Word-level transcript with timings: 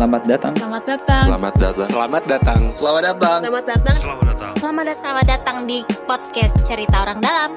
Selamat 0.00 0.24
datang. 0.24 0.54
Selamat 0.56 0.84
datang. 0.88 1.24
Selamat 1.28 1.54
datang. 1.60 1.76
Selamat 1.92 2.24
datang. 2.24 2.60
Selamat 2.72 3.04
datang. 3.04 3.40
Selamat 3.44 3.64
datang. 3.68 3.94
Selamat 4.00 4.24
datang. 4.32 4.54
Selamat 4.56 4.84
datang. 4.88 4.96
Selamat 4.96 5.26
datang 5.28 5.56
di 5.68 5.78
podcast 6.08 6.56
Cerita 6.64 7.04
Orang 7.04 7.20
Dalam. 7.20 7.50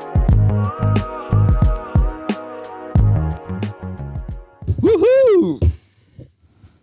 Wuhu. 4.75 5.63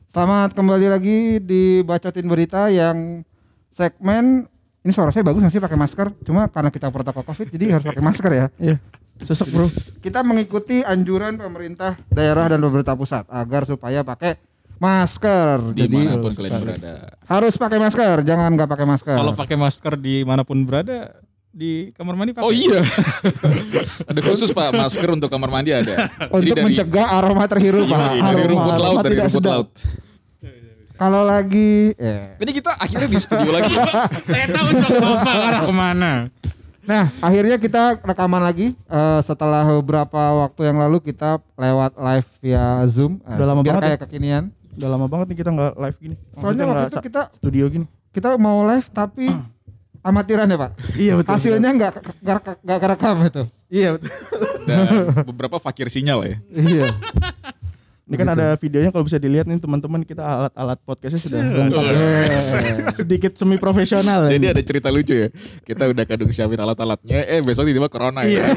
Selamat 0.09 0.57
kembali 0.57 0.87
lagi 0.88 1.45
di 1.45 1.84
bacotin 1.84 2.24
berita 2.24 2.73
yang 2.73 3.20
segmen 3.69 4.48
ini 4.80 4.92
suara 4.97 5.12
saya 5.12 5.29
bagus 5.29 5.45
sih 5.52 5.61
pakai 5.61 5.77
masker? 5.77 6.09
Cuma 6.24 6.48
karena 6.48 6.73
kita 6.73 6.88
protokol 6.88 7.20
covid 7.20 7.52
jadi 7.52 7.77
harus 7.77 7.84
pakai 7.84 8.01
masker 8.01 8.33
ya. 8.33 8.47
Iya. 8.56 8.77
Sesek 9.20 9.52
bro. 9.52 9.69
Kita 10.01 10.24
mengikuti 10.24 10.80
anjuran 10.80 11.37
pemerintah 11.37 12.01
daerah 12.09 12.48
dan 12.48 12.65
pemerintah 12.65 12.97
pusat 12.97 13.29
agar 13.29 13.69
supaya 13.69 14.01
pakai 14.01 14.41
masker. 14.80 15.77
Jadi 15.77 15.97
kalian 16.09 16.61
berada. 16.65 16.93
harus 17.29 17.55
pakai 17.55 17.79
masker, 17.79 18.16
jangan 18.25 18.48
nggak 18.57 18.71
pakai 18.73 18.87
masker. 18.88 19.15
Kalau 19.15 19.33
pakai 19.37 19.57
masker 19.61 19.93
di 20.01 20.25
mana 20.25 20.43
pun 20.43 20.65
berada 20.65 21.21
di 21.51 21.93
kamar 21.93 22.16
mandi 22.16 22.33
pakai. 22.33 22.47
Oh 22.48 22.52
iya. 22.55 22.80
ada 24.11 24.21
khusus 24.24 24.48
pak 24.51 24.73
masker 24.73 25.09
untuk 25.12 25.29
kamar 25.29 25.52
mandi 25.52 25.77
ada. 25.77 26.09
untuk 26.37 26.57
dari, 26.57 26.65
mencegah 26.65 27.07
aroma 27.12 27.45
terhirup, 27.45 27.85
Iya, 27.85 27.95
Pak. 27.95 28.09
dari 28.09 28.23
Aroma- 28.24 28.48
rumput 28.48 28.74
laut, 28.74 28.80
aroma 28.80 29.02
dari 29.05 29.15
tidak 29.15 29.27
rumput 29.29 29.45
laut. 29.47 29.69
Kalau 31.01 31.23
lagi 31.24 31.97
eh. 31.97 32.37
Ini 32.37 32.51
kita 32.52 32.77
akhirnya 32.77 33.09
di 33.09 33.19
studio 33.21 33.51
lagi. 33.52 33.73
ya? 33.73 33.85
Saya 34.29 34.47
tahu 34.52 34.69
cok 34.69 34.91
bapak 34.97 35.33
arah 35.45 35.62
ke 35.65 35.73
mana. 35.73 36.12
Nah, 36.80 37.05
akhirnya 37.21 37.57
kita 37.57 38.01
rekaman 38.01 38.43
lagi 38.45 38.73
eh, 38.73 39.21
setelah 39.24 39.65
beberapa 39.80 40.45
waktu 40.45 40.69
yang 40.69 40.77
lalu 40.77 41.01
kita 41.01 41.41
lewat 41.57 41.97
live 41.97 42.29
via 42.41 42.85
Zoom. 42.85 43.16
Eh, 43.24 43.33
Udah 43.33 43.47
lama 43.49 43.60
biar 43.65 43.80
banget 43.80 43.85
kayak 43.88 44.01
kekinian. 44.09 44.45
Udah 44.80 44.89
lama 44.91 45.07
banget 45.07 45.27
nih 45.29 45.38
kita 45.38 45.51
nggak 45.52 45.73
live 45.77 45.99
gini. 46.01 46.16
Soalnya 46.16 46.41
Maksudnya 46.41 46.65
waktu 46.65 46.80
nggak 46.80 46.88
itu 46.91 46.99
kita 47.04 47.23
studio 47.37 47.65
gini. 47.68 47.87
kita 48.10 48.29
mau 48.41 48.59
live 48.65 48.88
tapi 48.91 49.24
amatiran 50.09 50.49
ya, 50.49 50.57
Pak. 50.57 50.71
Iya 50.96 51.13
betul. 51.21 51.30
Hasilnya 51.37 51.71
nggak 51.77 51.93
nggak 52.24 52.38
nggak 52.65 52.79
kerekam 52.80 53.16
itu. 53.23 53.43
Iya 53.69 53.88
betul. 53.95 54.10
Dan 54.65 54.85
beberapa 55.29 55.57
fakir 55.60 55.93
sinyal 55.93 56.24
ya. 56.24 56.37
Iya. 56.51 56.87
Ini 58.11 58.19
kan 58.19 58.27
ada 58.35 58.59
videonya 58.59 58.91
kalau 58.91 59.07
bisa 59.07 59.23
dilihat 59.23 59.47
nih 59.47 59.63
teman-teman 59.63 60.03
kita 60.03 60.19
alat-alat 60.19 60.83
podcastnya 60.83 61.23
sudah 61.23 61.39
lengkap. 61.47 61.83
Eh, 61.87 62.43
Sedikit 62.91 63.39
semi 63.39 63.55
profesional. 63.55 64.27
Jadi 64.27 64.50
ada 64.50 64.59
cerita 64.66 64.91
lucu 64.91 65.15
ya. 65.15 65.28
Kita 65.62 65.87
udah 65.87 66.03
kadung 66.03 66.34
siapin 66.34 66.59
alat-alatnya. 66.59 67.22
Eh 67.22 67.38
besok 67.38 67.71
tiba-tiba 67.71 67.87
corona 67.87 68.27
ya. 68.27 68.50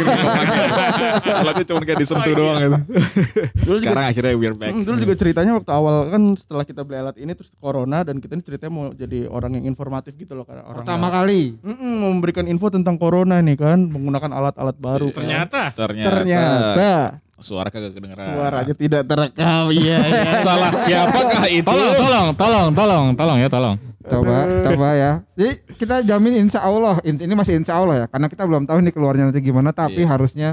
Alatnya 1.45 1.65
cuma 1.69 1.85
kayak 1.85 2.01
disentuh 2.01 2.33
doang 2.33 2.57
gitu. 2.57 3.77
Sekarang 3.77 4.09
akhirnya 4.09 4.33
we're 4.33 4.57
back. 4.57 4.73
Hmm, 4.73 4.81
dulu 4.81 4.97
juga 4.97 5.13
ceritanya 5.21 5.53
waktu 5.53 5.69
awal 5.69 6.09
kan 6.09 6.33
setelah 6.33 6.65
kita 6.65 6.81
beli 6.81 6.97
alat 6.97 7.15
ini 7.21 7.37
terus 7.37 7.53
corona 7.53 8.01
dan 8.01 8.17
kita 8.17 8.33
ini 8.33 8.41
ceritanya 8.41 8.73
mau 8.73 8.89
jadi 8.89 9.29
orang 9.29 9.61
yang 9.61 9.69
informatif 9.69 10.17
gitu 10.17 10.33
loh 10.33 10.49
karena 10.49 10.65
orang 10.65 10.81
pertama 10.81 11.13
kali. 11.13 11.61
Memberikan 11.85 12.49
info 12.49 12.73
tentang 12.73 12.97
corona 12.97 13.37
nih 13.37 13.53
kan 13.53 13.85
menggunakan 13.85 14.33
alat-alat 14.33 14.77
baru. 14.81 15.13
kan. 15.13 15.21
Ternyata. 15.21 15.61
Ternyata 15.77 17.21
Suara 17.41 17.67
kagak 17.73 17.97
kedengeran. 17.97 18.23
suaranya 18.29 18.73
tidak 18.77 19.03
terekam. 19.03 19.73
Iya, 19.73 19.99
iya. 20.05 20.33
Salah 20.45 20.69
siapakah 20.69 21.45
itu? 21.49 21.65
Tolong, 21.65 21.93
tolong, 21.97 22.27
tolong, 22.35 22.67
tolong, 22.71 23.05
tolong 23.17 23.37
ya, 23.41 23.49
tolong. 23.49 23.75
Coba, 24.03 24.35
coba 24.67 24.87
ya. 24.93 25.11
Jadi 25.33 25.51
kita 25.75 25.95
jamin 26.03 26.45
insya 26.45 26.61
Allah, 26.61 26.99
in- 27.01 27.17
ini 27.17 27.33
masih 27.33 27.57
insya 27.57 27.79
Allah 27.79 28.03
ya, 28.03 28.05
karena 28.05 28.27
kita 28.27 28.43
belum 28.43 28.63
tahu 28.67 28.83
nih 28.83 28.93
keluarnya 28.93 29.23
nanti 29.31 29.39
gimana, 29.39 29.71
tapi 29.71 30.03
Iya. 30.03 30.11
harusnya 30.11 30.49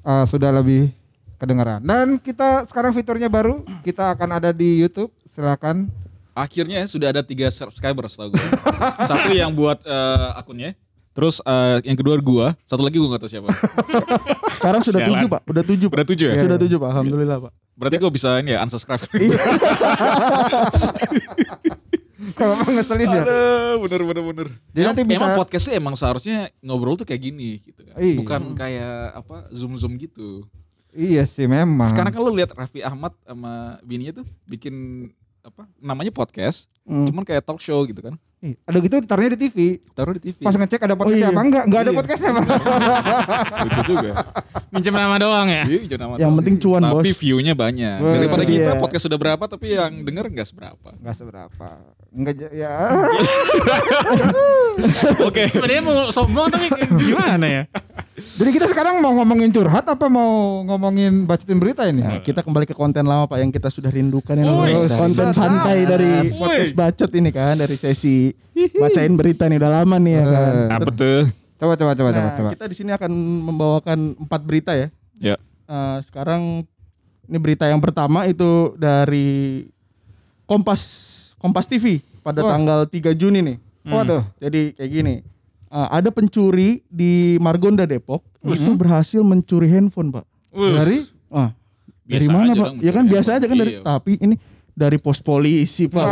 uh, 0.00 0.24
sudah 0.24 0.54
lebih 0.54 0.94
kedengaran. 1.36 1.82
Dan 1.82 2.16
kita 2.16 2.64
sekarang 2.64 2.94
fiturnya 2.94 3.28
baru, 3.28 3.60
kita 3.82 4.14
akan 4.16 4.40
ada 4.40 4.50
di 4.54 4.80
YouTube. 4.80 5.12
Silakan. 5.34 5.90
Akhirnya 6.32 6.84
sudah 6.84 7.12
ada 7.12 7.20
tiga 7.20 7.48
subscribers 7.48 8.16
tau 8.16 8.28
gue. 8.28 8.40
Satu 9.08 9.32
yang 9.32 9.52
buat 9.52 9.80
eh, 9.84 10.28
akunnya. 10.36 10.72
Terus 11.16 11.40
eh, 11.40 11.76
yang 11.82 11.96
kedua 11.96 12.20
gua, 12.20 12.52
satu 12.62 12.84
lagi 12.84 13.00
gua 13.00 13.16
gak 13.16 13.24
tahu 13.24 13.30
siapa. 13.32 13.48
Sekarang 14.56 14.84
sudah 14.84 15.00
Sialan. 15.00 15.12
tujuh 15.16 15.26
pak, 15.26 15.40
udah 15.48 15.64
tujuh 15.64 15.86
pak. 15.88 15.96
Udah 15.96 16.06
tujuh 16.06 16.26
ya? 16.28 16.36
Sudah 16.38 16.58
tujuh 16.60 16.76
pak, 16.76 16.88
alhamdulillah 16.92 17.38
pak. 17.40 17.52
Berarti 17.72 17.96
gua 17.96 18.10
bisa 18.10 18.28
ini 18.38 18.52
ya 18.52 18.60
unsubscribe. 18.60 19.00
Kalau 22.36 22.52
mau 22.54 22.68
ngeselin 22.68 23.08
ya. 23.08 23.22
Aduh, 23.22 23.74
bener 23.80 24.00
bener 24.02 24.22
bener. 24.24 24.46
Jadi 24.68 24.76
Emang- 24.76 24.88
nanti 24.92 25.02
bisa- 25.04 25.16
Emang 25.16 25.32
podcastnya 25.34 25.74
emang 25.74 25.94
seharusnya 25.94 26.38
ngobrol 26.60 26.94
tuh 26.94 27.04
kayak 27.04 27.22
gini 27.22 27.60
gitu 27.62 27.80
kan. 27.82 27.96
Iya. 27.96 28.16
Bukan 28.16 28.40
kayak 28.52 28.96
apa 29.14 29.36
zoom 29.50 29.72
zoom 29.74 29.96
gitu. 29.96 30.44
Iya 30.92 31.24
sih 31.24 31.44
memang. 31.44 31.84
Sekarang 31.86 32.08
kan 32.08 32.20
lu 32.20 32.32
lihat 32.32 32.52
Raffi 32.52 32.80
Ahmad 32.80 33.12
sama 33.22 33.76
bininya 33.80 34.16
tuh 34.16 34.26
bikin 34.44 35.08
apa 35.40 35.68
namanya 35.78 36.10
podcast, 36.10 36.66
Hmm. 36.82 37.06
cuman 37.06 37.22
kayak 37.22 37.40
talk 37.40 37.56
show 37.58 37.84
gitu 37.84 38.00
kan. 38.00 38.16
Ih, 38.44 38.52
ada 38.68 38.76
gitu 38.84 39.00
ditaruhnya 39.00 39.32
di 39.32 39.48
TV. 39.48 39.80
Taruh 39.96 40.12
di 40.12 40.28
TV. 40.28 40.44
Pas 40.44 40.52
ngecek 40.52 40.84
ada 40.84 40.92
podcastnya 40.92 41.24
iya. 41.24 41.32
apa 41.32 41.40
enggak? 41.40 41.64
Enggak 41.64 41.80
ada 41.80 41.88
Iya. 41.88 41.96
podcastnya 41.96 42.30
apa? 42.36 42.42
Lucu 43.64 43.80
juga. 43.88 44.10
Minjem 44.68 44.92
nama 44.92 45.16
doang 45.16 45.48
ya. 45.48 45.64
Iya, 45.64 45.80
jangan 45.88 46.04
amat 46.04 46.16
Yang 46.20 46.28
tahu. 46.28 46.38
penting 46.44 46.56
cuan, 46.60 46.80
Tapi 46.84 47.08
Bos. 47.08 47.16
view-nya 47.16 47.54
banyak. 47.56 47.96
Wah, 48.04 48.12
Daripada 48.12 48.44
kita 48.44 48.70
iya. 48.76 48.80
podcast 48.80 49.08
sudah 49.08 49.16
berapa 49.16 49.44
tapi 49.48 49.66
yang 49.72 50.04
denger 50.04 50.24
enggak 50.28 50.52
seberapa. 50.52 50.88
Enggak 51.00 51.16
seberapa. 51.16 51.68
Enggak 52.12 52.34
ya. 52.52 52.72
Oke. 55.32 55.48
Sebenarnya 55.48 55.80
mau 55.80 56.12
sombong 56.12 56.52
tapi 56.52 56.68
gimana 57.00 57.46
ya? 57.48 57.62
Jadi 58.36 58.50
kita 58.50 58.66
sekarang 58.66 58.98
mau 58.98 59.14
ngomongin 59.14 59.48
curhat 59.48 59.86
apa 59.86 60.10
mau 60.10 60.60
ngomongin 60.66 61.22
bacotin 61.22 61.56
berita 61.56 61.86
ini? 61.86 62.02
Nah, 62.02 62.18
kita 62.18 62.42
kembali 62.42 62.66
ke 62.66 62.74
konten 62.74 63.06
lama 63.06 63.24
Pak 63.24 63.38
yang 63.38 63.48
kita 63.48 63.70
sudah 63.70 63.88
rindukan 63.88 64.34
yang 64.34 64.50
namanya 64.50 64.82
konten 64.92 65.30
santai 65.30 65.86
dari 65.86 66.34
podcast 66.34 66.74
bacot 66.74 67.10
ini 67.14 67.30
kan 67.30 67.54
dari 67.54 67.78
sesi 67.78 68.34
bacain 68.74 69.14
berita 69.14 69.46
nih 69.46 69.56
udah 69.56 69.72
lama 69.80 69.96
nih 69.96 70.12
ya 70.12 70.24
kan. 70.26 70.52
Eh, 70.52 70.74
Apa 70.74 70.90
tuh? 70.90 71.22
Coba 71.56 71.72
coba 71.78 71.92
coba 71.94 72.10
coba 72.10 72.28
Nah, 72.28 72.34
coba. 72.34 72.48
kita 72.52 72.64
di 72.66 72.74
sini 72.76 72.90
akan 72.92 73.10
membawakan 73.46 73.98
empat 74.18 74.40
berita 74.42 74.72
ya. 74.74 74.88
Ya. 75.16 75.36
Eh, 75.64 75.98
sekarang 76.04 76.66
ini 77.26 77.38
berita 77.38 77.64
yang 77.64 77.80
pertama 77.80 78.26
itu 78.26 78.74
dari 78.76 79.64
Kompas 80.44 80.82
Kompas 81.38 81.64
TV 81.64 82.02
pada 82.20 82.42
Wah. 82.42 82.52
tanggal 82.52 82.80
3 82.84 83.14
Juni 83.14 83.40
nih. 83.40 83.56
Waduh. 83.86 84.26
Jadi 84.42 84.74
kayak 84.74 84.90
gini. 84.90 85.14
Eh, 85.66 85.88
ada 85.90 86.08
pencuri 86.08 86.80
di 86.86 87.36
Margonda 87.36 87.84
Depok 87.84 88.22
itu 88.42 88.72
berhasil 88.72 89.20
mencuri 89.20 89.66
handphone, 89.66 90.10
Pak. 90.10 90.24
Dari 90.52 90.98
Ah, 91.26 91.50
dari 92.02 92.26
mana 92.26 92.54
pak? 92.54 92.78
Ya 92.78 92.90
kan 92.90 93.04
biasa 93.04 93.36
aja 93.36 93.44
kan 93.44 93.56
dari 93.56 93.76
Iya. 93.76 93.82
tapi 93.82 94.14
ini 94.16 94.38
dari 94.72 94.94
pos 94.96 95.18
polisi 95.18 95.84
pak. 95.86 96.06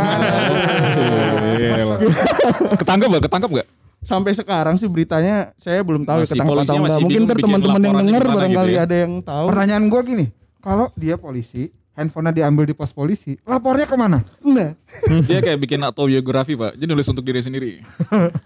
Ketangkep 2.77 3.07
gak? 3.09 3.23
Ketangkep 3.25 3.49
gak? 3.55 3.67
Sampai 4.05 4.37
sekarang 4.37 4.77
sih 4.77 4.85
beritanya 4.85 5.55
saya 5.57 5.81
belum 5.81 6.05
tahu 6.05 6.21
ya 6.21 6.23
Masih 6.23 6.33
ketangkap 6.35 6.53
polisinya 6.53 6.77
atau 6.77 6.85
enggak. 6.85 7.01
Mungkin 7.01 7.23
teman-teman 7.25 7.81
yang 7.81 7.97
dengar 8.05 8.23
barangkali 8.27 8.69
gitu 8.69 8.77
ya. 8.77 8.85
ada 8.85 8.95
yang 9.01 9.13
tahu. 9.23 9.45
pertanyaan 9.49 9.83
gua 9.89 10.01
gini, 10.05 10.25
kalau 10.61 10.87
dia 10.93 11.15
polisi, 11.15 11.73
handphonenya 11.95 12.35
diambil 12.37 12.63
di 12.63 12.71
pos 12.71 12.91
polisi, 12.91 13.39
lapornya 13.41 13.83
ke 13.83 13.95
mana? 13.95 14.19
Nah, 14.41 14.75
Dia 15.27 15.39
kayak 15.39 15.57
bikin 15.57 15.79
autobiografi 15.79 16.53
pak. 16.53 16.75
Jadi 16.75 16.85
nulis 16.85 17.07
untuk 17.07 17.23
diri 17.23 17.39
sendiri. 17.39 17.71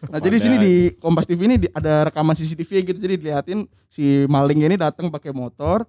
nah 0.06 0.18
jadi 0.18 0.38
sini 0.38 0.56
di 0.56 0.74
Kompas 0.96 1.26
TV 1.26 1.44
ini 1.44 1.68
ada 1.68 2.06
rekaman 2.06 2.32
CCTV 2.32 2.70
gitu 2.86 2.98
jadi 3.00 3.16
dilihatin 3.16 3.60
si 3.86 4.06
maling 4.26 4.64
ini 4.64 4.76
datang 4.76 5.08
pakai 5.08 5.30
motor. 5.30 5.84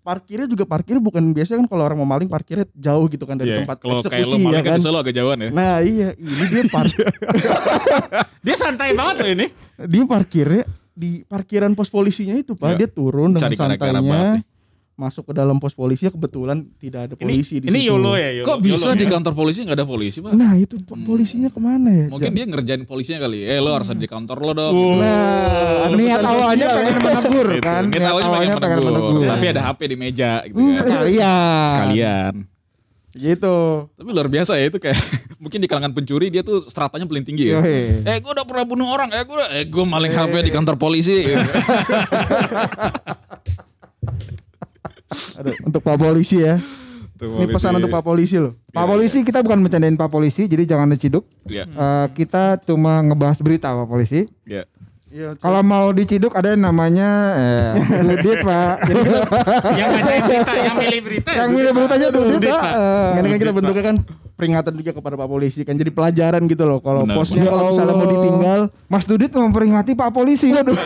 Parkirnya 0.00 0.46
juga 0.46 0.62
parkir 0.62 0.98
bukan 0.98 1.30
biasa 1.30 1.54
kan 1.56 1.66
kalau 1.66 1.82
orang 1.82 1.96
mau 1.96 2.06
maling 2.06 2.26
parkirnya 2.26 2.62
jauh 2.72 3.06
gitu 3.06 3.22
kan 3.22 3.34
dari 3.34 3.50
Iya, 3.50 3.58
tempat 3.60 3.78
Kalau 3.80 3.98
kayak 3.98 4.22
eksekusi 4.22 4.30
lo 4.32 4.38
ya 4.38 4.46
maling 4.46 4.62
kan. 4.62 4.72
kan 4.72 4.78
selalu 4.80 4.98
agak 5.00 5.14
jauhan 5.14 5.38
ya. 5.40 5.50
Nah 5.50 5.76
iya 5.80 6.08
ini 6.14 6.44
dia 6.46 6.62
parkir 6.68 7.06
Dia 8.40 8.54
santai 8.56 8.90
banget 8.92 9.16
loh 9.18 9.30
ini. 9.32 9.46
dia 9.82 10.02
parkirnya 10.04 10.62
di 10.94 11.10
parkiran 11.22 11.74
pos 11.74 11.90
polisinya 11.90 12.32
itu 12.32 12.54
pak 12.54 12.72
Ya. 12.72 12.76
dia 12.78 12.88
turun 12.88 13.34
dengan 13.34 13.44
Cari 13.44 13.56
santainya. 13.58 14.38
Masuk 14.96 15.28
ke 15.28 15.34
dalam 15.34 15.56
pos 15.56 15.70
polisi 15.70 16.08
kebetulan 16.08 16.64
tidak 16.74 17.00
ada 17.04 17.14
polisi 17.14 17.60
di 17.60 17.68
ini 17.68 17.84
situ. 17.84 17.92
YOLO 17.92 18.16
ya, 18.16 18.32
YOLO. 18.34 18.46
Kok 18.46 18.58
bisa 18.60 18.80
YOLO 18.86 18.96
di 18.96 19.04
ya? 19.04 19.10
kantor 19.12 19.32
polisi 19.34 19.58
nggak 19.60 19.76
ada 19.76 19.84
polisi 19.84 20.18
pak? 20.18 20.32
Nah 20.32 20.52
itu 20.54 20.80
po- 20.80 20.96
polisinya 20.98 21.46
ke 21.46 21.60
mana 21.60 21.88
ya? 21.88 22.06
Mungkin 22.08 22.32
dia 22.32 22.44
ngerjain 22.44 22.82
polisinya 22.82 23.20
kali. 23.22 23.44
Eh 23.44 23.58
lo 23.58 23.70
harus 23.70 23.86
ada 23.86 23.96
di 23.96 24.06
kantor 24.06 24.36
lo 24.40 24.52
dong. 24.52 24.72
Nah, 24.96 25.84
ada 25.84 25.92
Niat 25.92 26.16
pesan 26.16 26.24
awalnya 26.26 26.64
sosial. 26.64 26.76
pengen 26.80 26.96
menegur 26.98 27.46
Gitu. 27.46 27.60
kan? 27.62 27.82
Niat 27.86 28.06
awalnya 28.08 28.28
pengen 28.56 28.78
menegur. 28.82 29.20
Tapi 29.28 29.44
ada 29.46 29.60
HP 29.62 29.80
di 29.84 29.96
meja 29.96 30.30
gitu 30.42 30.56
Hmm, 30.56 30.72
kan. 30.72 30.80
sekalian. 30.82 31.66
Sekalian. 31.68 32.34
Gitu. 33.12 33.56
Tapi 33.90 34.08
luar 34.10 34.28
biasa 34.28 34.52
ya 34.54 34.64
itu 34.66 34.76
kayak 34.78 34.96
mungkin 35.36 35.56
di 35.58 35.66
kalangan 35.66 35.88
pencuri 35.90 36.28
dia 36.28 36.40
tuh 36.40 36.60
stratanya 36.62 37.04
paling 37.04 37.20
tinggi 37.22 37.48
ya. 37.48 37.60
Yoi. 37.60 38.00
Eh 38.02 38.16
gue 38.18 38.28
udah 38.30 38.44
pernah 38.44 38.64
bunuh 38.64 38.88
orang, 38.88 39.08
eh 39.10 39.22
gue 39.22 39.42
eh 39.54 39.64
gue 39.66 39.84
maling 39.84 40.08
HP 40.10 40.32
di 40.42 40.50
kantor 40.50 40.76
polisi. 40.76 41.20
Ada 45.36 45.50
untuk 45.64 45.80
Pak 45.82 45.96
Polisi 46.00 46.40
ya. 46.40 46.56
Ini 47.16 47.48
pesan 47.48 47.80
untuk 47.80 47.88
Pak 47.88 48.04
Polisi 48.04 48.36
loh. 48.36 48.52
Pak 48.76 48.84
polisi 48.84 49.24
kita 49.24 49.40
bukan 49.40 49.64
bercandain 49.64 49.96
Pak 49.96 50.12
polisi, 50.12 50.44
jadi 50.44 50.68
jangan 50.68 50.92
diciduk. 50.92 51.24
Iya. 51.48 51.64
Eh, 51.64 52.06
kita 52.12 52.60
cuma 52.60 53.00
ngebahas 53.00 53.40
berita 53.40 53.72
Pak 53.72 53.88
polisi. 53.88 54.28
Iya. 54.44 54.68
Iya. 55.08 55.32
Kalau 55.40 55.64
mau 55.64 55.96
diciduk 55.96 56.36
ada 56.36 56.52
yang 56.52 56.60
namanya 56.60 57.08
eh, 57.40 58.04
Dudit 58.04 58.44
Pak. 58.44 58.76
yang 59.80 59.88
bacain 59.96 60.22
berita, 60.28 60.52
yang 60.60 60.76
milih 60.76 61.00
berita. 61.00 61.30
yang 61.32 61.50
milih 61.56 61.72
beritanya 61.72 62.08
Dudit 62.12 62.32
Dudit, 62.36 62.52
Pak. 62.52 62.60
Pak. 62.60 62.74
Eh, 62.76 63.12
Ini 63.16 63.26
kan 63.32 63.38
kita 63.40 63.52
bentuknya 63.56 63.84
kan 63.86 63.96
peringatan 64.36 64.72
juga 64.76 64.92
kepada 64.92 65.14
Pak 65.16 65.28
Polisi 65.32 65.60
kan 65.64 65.72
jadi 65.80 65.88
pelajaran 65.88 66.44
gitu 66.44 66.68
loh. 66.68 66.84
Kalau 66.84 67.08
posnya 67.08 67.48
kalau 67.48 67.64
Ya 67.64 67.68
misalnya 67.72 67.94
mau 67.96 68.08
ditinggal, 68.12 68.60
Mas 68.92 69.04
Dudit 69.08 69.32
memperingati 69.32 69.96
Pak 69.96 70.10
Polisi. 70.12 70.52
Aduh. 70.52 70.76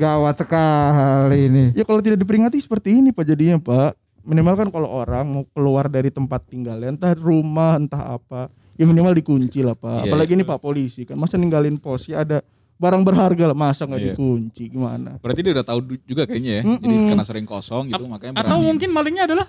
Gawat 0.00 0.34
sekali 0.34 1.38
ini. 1.44 1.64
ya 1.72 1.84
kalau 1.84 2.00
tidak 2.00 2.16
diperingati 2.16 2.56
seperti 2.56 2.94
ini 2.94 3.10
Pak 3.10 3.24
jadinya 3.26 3.56
Pak. 3.56 3.90
Minimal 4.20 4.54
kan 4.54 4.68
kalau 4.68 4.88
orang 4.90 5.24
mau 5.26 5.42
keluar 5.46 5.86
dari 5.86 6.08
tempat 6.08 6.44
tinggalnya 6.46 6.88
entah 6.88 7.12
rumah 7.14 7.76
entah 7.76 8.14
apa, 8.14 8.48
ya 8.74 8.84
minimal 8.84 9.12
dikunci 9.12 9.60
lah 9.60 9.72
Pak. 9.72 10.04
Iya, 10.04 10.08
Apalagi 10.08 10.32
ini 10.34 10.42
Pak 10.42 10.58
Polisi 10.58 11.04
kan 11.04 11.16
masa 11.16 11.36
ninggalin 11.36 11.76
pos 11.76 12.04
ya 12.04 12.20
ada 12.20 12.40
barang 12.76 13.00
berharga 13.00 13.46
lah 13.46 13.54
masa 13.54 13.84
nggak 13.84 13.98
Iya. 13.98 14.06
dikunci 14.12 14.68
gimana? 14.68 15.16
Berarti 15.20 15.40
dia 15.40 15.52
udah 15.52 15.62
tahu 15.62 15.78
juga 16.04 16.24
kayaknya 16.24 16.52
ya. 16.58 16.62
Jadi 16.76 16.94
karena 17.08 17.24
sering 17.24 17.44
kosong 17.44 17.88
gitu 17.88 18.04
makanya 18.06 18.36
berani. 18.36 18.48
Atau 18.48 18.56
mungkin 18.60 18.88
malingnya 18.90 19.24
adalah 19.24 19.46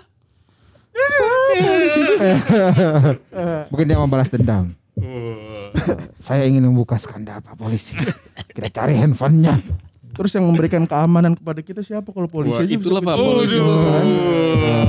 Mungkin 3.70 3.84
dia 3.86 3.96
mau 3.96 4.06
balas 4.06 4.28
dendam. 4.28 4.70
Saya 6.18 6.44
ingin 6.44 6.62
membuka 6.62 6.96
skandal 6.96 7.40
Pak 7.40 7.56
Polisi. 7.56 7.96
Kita 8.48 8.68
cari 8.70 8.94
handphonenya. 8.94 9.58
Terus 10.12 10.30
yang 10.36 10.44
memberikan 10.44 10.84
keamanan 10.84 11.32
kepada 11.32 11.60
kita 11.64 11.80
siapa 11.80 12.12
kalau 12.12 12.28
polisi 12.28 12.52
Wah, 12.52 12.64
aja 12.64 12.72
itulah 12.72 13.00
bisa 13.00 13.08
Pak 13.08 13.16
polisi 13.16 13.56
itu. 13.56 13.74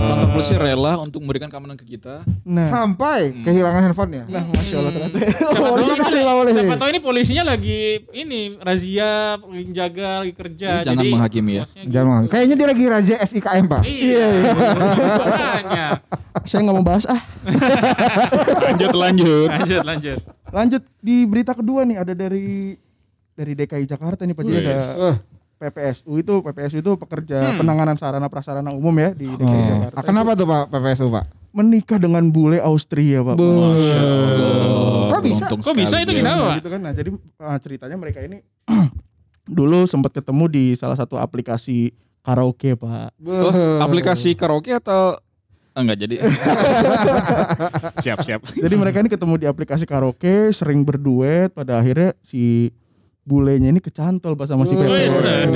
Kantor 0.03 0.27
polisi 0.35 0.55
rela 0.59 0.93
untuk 0.99 1.19
memberikan 1.23 1.47
keamanan 1.47 1.79
ke 1.79 1.85
kita. 1.87 2.27
Nah, 2.43 2.67
Sampai 2.67 3.31
kehilangan 3.41 3.81
handphonenya. 3.87 4.23
nah 4.27 4.43
masya 4.51 4.75
Allah 4.83 4.91
ternyata. 4.91 5.17
siapa 5.51 5.67
tahu, 5.71 5.85
dikasih 5.87 6.21
ini- 6.21 6.53
siapa 6.53 6.75
tahu 6.75 6.89
ini 6.91 6.99
polisinya 6.99 7.43
lagi 7.47 7.79
ini 8.11 8.41
razia, 8.59 9.39
lagi 9.39 9.71
jaga, 9.71 10.11
lagi 10.27 10.33
kerja. 10.35 10.71
Jangan 10.83 10.99
jadi 10.99 11.07
menghakimi 11.09 11.51
ya. 11.55 11.63
bosnya 11.63 11.81
gitu. 11.87 11.93
Jangan. 11.95 12.21
Kayaknya 12.27 12.55
dia 12.59 12.67
lagi 12.67 12.83
razia 12.91 13.17
SIKM 13.23 13.65
Pak. 13.71 13.81
Iya, 13.87 14.27
makanya. 14.43 15.87
Saya 16.43 16.59
nggak 16.67 16.75
mau 16.75 16.83
bahas 16.83 17.05
ah. 17.07 17.21
Lanjut 18.67 18.91
lanjut. 18.91 19.47
Lanjut, 19.47 19.81
lanjut. 19.85 20.19
Lanjut 20.53 20.83
di 20.99 21.23
berita 21.23 21.55
kedua 21.55 21.87
nih 21.87 21.97
ada 21.97 22.13
dari 22.13 22.75
dari 23.33 23.53
DKI 23.57 23.85
Jakarta 23.89 24.24
nih 24.24 24.35
Pak. 24.38 24.44
Jadi 24.45 24.57
ada. 24.62 24.75
Eh, 24.80 25.18
PPSU 25.63 26.19
itu 26.19 26.33
PPSU 26.44 26.77
itu 26.83 26.91
pekerja 27.00 27.56
penanganan 27.56 27.95
sarana 27.95 28.27
prasarana 28.27 28.75
umum 28.75 28.91
ya 29.00 29.15
di 29.15 29.31
DKI 29.31 29.47
oh. 29.47 29.68
Jakarta. 29.80 29.97
Ah, 30.00 30.03
Kenapa 30.03 30.31
tuh 30.35 30.45
Pak 30.50 30.63
PPSU 30.69 31.07
Pak? 31.07 31.25
Menikah 31.53 32.00
dengan 32.01 32.24
bule 32.33 32.57
Austria 32.59 33.21
Pak. 33.24 33.35
Masya 33.38 34.00
Allah. 34.01 35.07
Kok 35.13 35.21
bisa? 35.24 35.45
Kok 35.47 35.75
bisa 35.77 35.95
itu 36.01 36.12
kenapa? 36.12 36.35
Nah, 36.35 36.47
Pak? 36.50 36.57
gitu 36.59 36.69
kan. 36.74 36.80
Nah, 36.81 36.94
jadi 36.94 37.09
uh, 37.15 37.57
ceritanya 37.62 37.95
mereka 37.95 38.19
ini 38.25 38.41
dulu 39.57 39.85
sempat 39.85 40.12
ketemu 40.12 40.45
di 40.50 40.63
salah 40.75 40.97
satu 40.97 41.15
aplikasi 41.15 41.94
karaoke, 42.25 42.75
Pak. 42.75 43.15
Oh, 43.24 43.80
aplikasi 43.80 44.35
karaoke 44.35 44.74
atau 44.74 45.21
Ah, 45.74 45.81
enggak 45.81 46.06
jadi. 46.06 46.21
siap 48.06 48.21
siap. 48.21 48.45
Jadi 48.45 48.77
mereka 48.77 49.01
ini 49.01 49.09
ketemu 49.09 49.41
di 49.41 49.45
aplikasi 49.50 49.89
karaoke, 49.89 50.53
sering 50.53 50.85
berduet, 50.85 51.50
pada 51.50 51.81
akhirnya 51.81 52.13
si 52.21 52.69
bulenya 53.23 53.71
ini 53.71 53.79
kecantol 53.79 54.35
Pak 54.35 54.51
sama 54.51 54.67
si 54.67 54.75
sadar. 54.75 55.47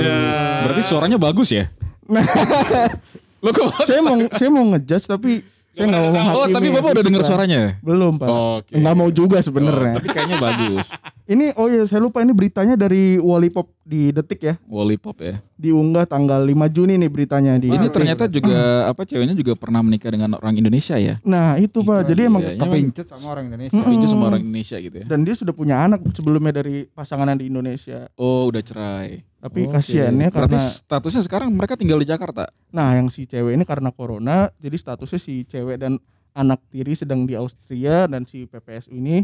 Berarti 0.64 0.82
suaranya 0.84 1.18
bagus 1.20 1.52
ya? 1.52 1.68
Lo 3.44 3.54
kok 3.54 3.70
saya 3.86 4.00
mau 4.02 4.16
saya 4.34 4.50
mau 4.50 4.64
ngejudge 4.74 5.06
tapi 5.06 5.44
saya 5.78 5.86
nggak 5.86 6.02
mau 6.02 6.10
menghakimi. 6.10 6.34
Oh, 6.34 6.46
tapi 6.50 6.66
Bapak 6.74 6.90
udah 6.90 7.04
dengar 7.06 7.22
suaranya? 7.22 7.60
Belum, 7.78 8.12
Pak. 8.18 8.26
Oke. 8.28 8.74
Nggak 8.74 8.94
mau 8.98 9.08
juga 9.08 9.38
Oh, 9.38 9.44
sebenarnya. 9.46 9.94
tapi 9.94 10.08
kayaknya 10.10 10.36
bagus. 10.36 10.86
Ini 11.28 11.52
oh 11.60 11.68
ya 11.68 11.84
saya 11.84 12.00
lupa 12.00 12.24
ini 12.24 12.32
beritanya 12.32 12.72
dari 12.72 13.20
Wallipop 13.20 13.68
di 13.84 14.08
Detik 14.08 14.40
ya. 14.40 14.54
Wallipop 14.64 15.20
ya. 15.20 15.44
Diunggah 15.60 16.08
tanggal 16.08 16.40
5 16.40 16.56
Juni 16.72 16.96
nih 16.96 17.12
beritanya 17.12 17.52
di 17.60 17.68
Ini 17.68 17.84
Detik. 17.84 18.00
ternyata 18.00 18.24
juga 18.32 18.88
apa 18.88 19.04
ceweknya 19.04 19.36
juga 19.36 19.52
pernah 19.52 19.84
menikah 19.84 20.08
dengan 20.08 20.40
orang 20.40 20.56
Indonesia 20.56 20.96
ya? 20.96 21.20
Nah, 21.20 21.60
itu 21.60 21.84
Pak. 21.84 22.08
Jadi 22.08 22.32
emang 22.32 22.40
iya. 22.40 22.56
Kepincut 22.56 23.12
sama 23.12 23.36
orang 23.36 23.44
Indonesia. 23.52 23.76
Itu 23.76 24.06
sama 24.08 24.24
orang 24.32 24.40
Indonesia 24.40 24.76
gitu 24.80 24.96
ya. 24.96 25.04
dan 25.04 25.20
dia 25.20 25.34
sudah 25.36 25.52
punya 25.52 25.76
anak 25.84 26.00
sebelumnya 26.16 26.64
dari 26.64 26.88
pasangan 26.88 27.36
di 27.36 27.52
Indonesia. 27.52 28.08
Oh, 28.16 28.48
udah 28.48 28.64
cerai. 28.64 29.20
Tapi 29.38 29.60
Oke. 29.64 29.72
kasihannya 29.72 30.28
Berarti 30.28 30.50
karena 30.50 30.58
statusnya 30.58 31.22
sekarang 31.22 31.54
mereka 31.54 31.78
tinggal 31.78 31.96
di 31.96 32.06
Jakarta. 32.06 32.50
nah 32.68 32.90
yang 32.92 33.06
si 33.06 33.22
cewek 33.22 33.54
ini 33.54 33.62
karena 33.62 33.88
corona 33.88 34.50
jadi 34.56 34.74
statusnya 34.74 35.16
si 35.16 35.42
cewek 35.42 35.78
dan 35.78 35.96
anak 36.32 36.58
tiri 36.68 36.92
sedang 36.92 37.22
di 37.22 37.32
Austria 37.32 38.04
dan 38.04 38.22
si 38.22 38.44
PPSU 38.44 38.90
ini 38.90 39.22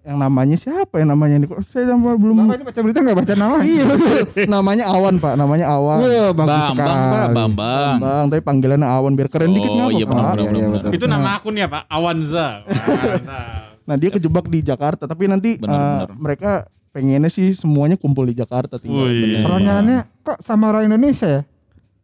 yang 0.00 0.16
namanya 0.16 0.56
siapa 0.56 0.96
ya 0.96 1.04
namanya 1.04 1.36
ini 1.36 1.44
kok 1.44 1.68
saya 1.68 1.84
sampai 1.86 2.16
belum 2.16 2.32
Bapak 2.42 2.56
ini 2.56 2.64
baca 2.64 2.80
berita 2.80 2.98
nggak 2.98 3.18
baca 3.18 3.34
nama? 3.36 3.56
iya 3.68 3.84
betul 3.84 4.24
namanya 4.46 4.84
Awan 4.88 5.14
Pak 5.16 5.34
namanya 5.36 5.66
Awan 5.68 5.98
Wah, 6.00 6.32
bagus 6.32 6.32
Bambang, 6.32 6.68
sekali. 6.72 6.96
Pak, 7.12 7.28
Bambang. 7.30 7.96
Bang 8.00 8.24
tapi 8.32 8.40
panggilannya 8.40 8.88
Awan 8.88 9.12
biar 9.12 9.28
keren 9.28 9.52
dikit 9.52 9.68
Oh, 9.68 9.76
ngapa 9.78 9.92
iya, 9.92 10.04
Pak 10.04 10.08
benar, 10.08 10.24
benar, 10.32 10.40
Iya, 10.40 10.48
iya, 10.56 10.68
benar. 10.72 10.90
Itu 10.96 11.04
nama 11.06 11.28
akunnya 11.36 11.66
Pak, 11.68 11.82
Awanza. 11.86 12.46
Mantap. 12.64 13.60
nah 13.82 13.96
dia 13.98 14.10
kejebak 14.10 14.46
di 14.46 14.58
Jakarta 14.62 15.04
tapi 15.04 15.28
nanti 15.28 15.50
Benar, 15.56 15.68
eh, 15.68 15.76
benar. 15.76 16.08
mereka 16.16 16.52
pengennya 16.92 17.32
sih 17.32 17.56
semuanya 17.56 17.96
kumpul 17.96 18.28
di 18.28 18.36
Jakarta 18.36 18.76
tinggal 18.76 19.08
Wih. 19.08 19.24
bener. 19.24 19.40
Pertanyaannya 19.48 19.98
kok 20.22 20.38
sama 20.44 20.68
orang 20.70 20.92
Indonesia 20.92 21.40
ya? 21.40 21.42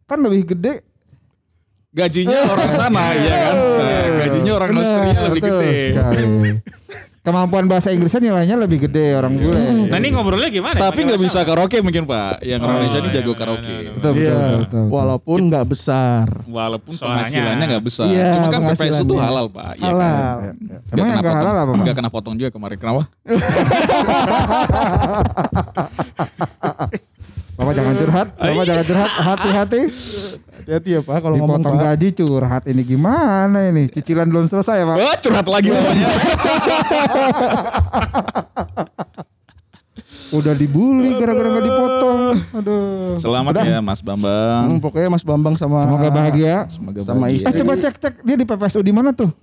Kan 0.09 0.25
lebih 0.25 0.57
gede. 0.57 0.81
Gajinya 1.89 2.37
orang 2.53 2.71
sana 2.73 3.03
ya 3.13 3.37
kan? 3.49 3.55
Nah, 3.57 4.05
gajinya 4.25 4.51
orang 4.57 4.69
Austria 4.73 5.19
lebih 5.29 5.41
gede. 5.45 5.73
Kemampuan 7.19 7.65
bahasa 7.65 7.89
Inggrisnya 7.89 8.21
nilainya 8.21 8.55
lebih 8.55 8.79
gede 8.81 9.11
orang 9.11 9.33
bule. 9.33 9.85
Nah 9.85 9.95
ini 9.95 10.07
ngobrolnya 10.09 10.47
gimana? 10.47 10.73
Tapi 10.73 10.95
Pakai 10.95 11.03
nggak 11.05 11.19
bisa 11.21 11.39
karaoke 11.43 11.77
mungkin 11.79 12.03
Pak. 12.03 12.41
Yang 12.41 12.59
orang 12.59 12.69
Oh, 12.69 12.77
Indonesia 12.79 12.97
ini 12.97 13.05
iya, 13.05 13.15
jago 13.15 13.31
karaoke. 13.33 13.75
Betul, 13.91 13.91
betul, 13.91 14.13
Iya, 14.15 14.33
betul, 14.33 14.57
betul. 14.63 14.83
walaupun 14.87 15.37
nggak 15.45 15.65
besar 15.67 16.23
Walaupun 16.45 16.93
penghasilannya 16.95 17.65
nggak 17.67 17.83
besar. 17.83 18.05
Iya, 18.07 18.27
Cuma 18.33 18.47
kan 18.47 18.59
PPSU 18.69 19.03
itu 19.03 19.13
halal 19.15 19.45
Pak. 19.47 19.71
Iya 19.75 19.85
Halal. 19.85 19.99
kan? 19.99 20.37
Emang 20.39 20.55
Nggak 20.55 20.95
yang 20.95 21.05
kena 21.05 21.19
nggak 21.19 21.35
halal 21.35 21.53
apa, 21.53 21.69
Pak? 21.69 21.75
nggak 21.83 21.95
kena 21.97 22.09
potong 22.09 22.33
juga 22.33 22.49
kemarin. 22.49 22.77
Kenapa? 22.79 23.03
Bapak 27.59 27.73
jangan 27.75 27.91
curhat, 27.93 28.27
Bapak 28.33 28.63
jangan 28.63 28.85
curhat, 28.87 29.11
hati-hati. 29.19 29.81
Hati-hati 30.69 30.89
ya 30.93 31.01
Pak 31.01 31.17
kalau 31.17 31.35
ngomong 31.41 31.65
Dipotong 31.65 31.81
Pak 31.81 31.85
gaji 31.89 32.07
curhat 32.13 32.63
ini 32.69 32.81
gimana 32.85 33.73
ini? 33.73 33.89
Cicilan 33.89 34.29
belum 34.29 34.45
selesai 34.45 34.75
ya, 34.77 34.85
Pak. 34.85 34.97
Oh, 35.01 35.15
curhat 35.17 35.47
lagi 35.49 35.67
bapaknya. 35.73 36.07
Udah 40.29 40.53
dibully 40.53 41.17
gara-gara 41.17 41.47
nggak 41.49 41.65
dipotong. 41.65 42.19
Aduh. 42.61 43.17
Selamat 43.17 43.65
ya 43.65 43.81
Mas 43.81 43.97
Bambang. 43.97 44.63
Hmm, 44.69 44.77
pokoknya 44.77 45.09
Mas 45.09 45.25
Bambang 45.25 45.57
sama 45.57 45.89
Semoga 45.89 46.09
bahagia. 46.13 46.69
Semoga 46.69 47.01
Sama 47.01 47.25
bahagia. 47.25 47.33
Eh 47.33 47.49
istri. 47.49 47.59
coba 47.65 47.73
cek-cek 47.81 48.13
dia 48.21 48.35
di 48.37 48.45
PPSU 48.45 48.85
di 48.85 48.93
mana 48.93 49.09
tuh? 49.09 49.33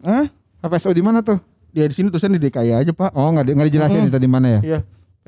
Hah? 0.00 0.24
PPSU 0.64 0.96
di 0.96 1.04
mana 1.04 1.20
tuh? 1.20 1.36
Dia 1.68 1.84
di 1.84 1.92
sini 1.92 2.08
tulisan 2.08 2.32
di 2.32 2.40
DKI 2.40 2.72
aja 2.72 2.92
Pak. 2.96 3.12
Oh 3.12 3.28
nggak 3.28 3.44
di- 3.44 3.52
nggak 3.60 3.68
dijelasin 3.68 4.08
itu 4.08 4.16
di 4.16 4.30
mana 4.30 4.46
ya? 4.56 4.60
Iya. 4.64 4.78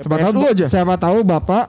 Siapa 0.00 0.16
tahu 0.24 0.40
aja. 0.48 0.66
Siapa 0.72 0.94
tahu 0.96 1.18
Bapak 1.20 1.64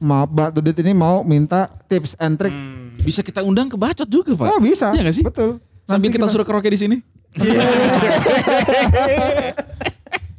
maaf 0.00 0.28
Mbak 0.28 0.48
Dudit 0.54 0.76
ini 0.80 0.92
mau 0.92 1.20
minta 1.22 1.68
tips 1.86 2.16
and 2.16 2.34
trick. 2.34 2.52
Bisa 2.98 3.20
kita 3.20 3.40
undang 3.40 3.68
ke 3.68 3.76
Bacot 3.76 4.04
juga 4.04 4.32
Pak. 4.34 4.46
Oh 4.48 4.58
bisa. 4.58 4.90
Iya 4.90 5.00
nggak 5.02 5.14
sih? 5.14 5.22
Betul. 5.22 5.60
Sambil 5.84 6.08
Nanti 6.08 6.16
kita 6.16 6.26
suruh 6.26 6.42
karaoke 6.42 6.68
di 6.68 6.78
sini. 6.78 6.96